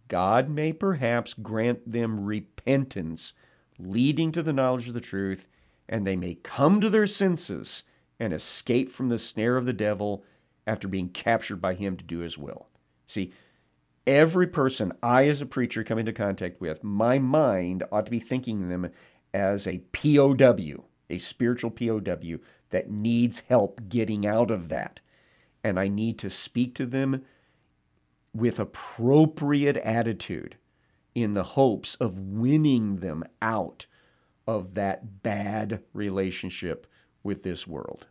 God 0.07 0.49
may 0.49 0.71
perhaps 0.71 1.33
grant 1.33 1.91
them 1.91 2.25
repentance, 2.25 3.33
leading 3.79 4.31
to 4.31 4.43
the 4.43 4.53
knowledge 4.53 4.87
of 4.87 4.93
the 4.93 5.01
truth, 5.01 5.49
and 5.89 6.05
they 6.05 6.15
may 6.15 6.35
come 6.35 6.79
to 6.81 6.89
their 6.89 7.07
senses 7.07 7.83
and 8.19 8.33
escape 8.33 8.89
from 8.89 9.09
the 9.09 9.19
snare 9.19 9.57
of 9.57 9.65
the 9.65 9.73
devil 9.73 10.23
after 10.67 10.87
being 10.87 11.09
captured 11.09 11.57
by 11.57 11.73
him 11.73 11.97
to 11.97 12.03
do 12.03 12.19
his 12.19 12.37
will. 12.37 12.67
See, 13.07 13.33
every 14.07 14.47
person 14.47 14.93
I, 15.01 15.27
as 15.27 15.41
a 15.41 15.45
preacher, 15.45 15.83
come 15.83 15.99
into 15.99 16.13
contact 16.13 16.61
with, 16.61 16.83
my 16.83 17.19
mind 17.19 17.83
ought 17.91 18.05
to 18.05 18.11
be 18.11 18.19
thinking 18.19 18.69
them 18.69 18.89
as 19.35 19.67
a 19.67 19.79
POW, 19.91 20.85
a 21.09 21.17
spiritual 21.17 21.69
POW 21.69 22.39
that 22.69 22.89
needs 22.89 23.41
help 23.49 23.81
getting 23.89 24.25
out 24.25 24.49
of 24.49 24.69
that. 24.69 25.01
And 25.63 25.79
I 25.79 25.89
need 25.89 26.17
to 26.19 26.29
speak 26.29 26.73
to 26.75 26.85
them 26.85 27.23
with 28.33 28.59
appropriate 28.59 29.77
attitude 29.77 30.57
in 31.13 31.33
the 31.33 31.43
hopes 31.43 31.95
of 31.95 32.19
winning 32.19 32.97
them 32.97 33.23
out 33.41 33.87
of 34.47 34.73
that 34.73 35.23
bad 35.23 35.81
relationship 35.93 36.87
with 37.23 37.43
this 37.43 37.65
world. 37.65 38.03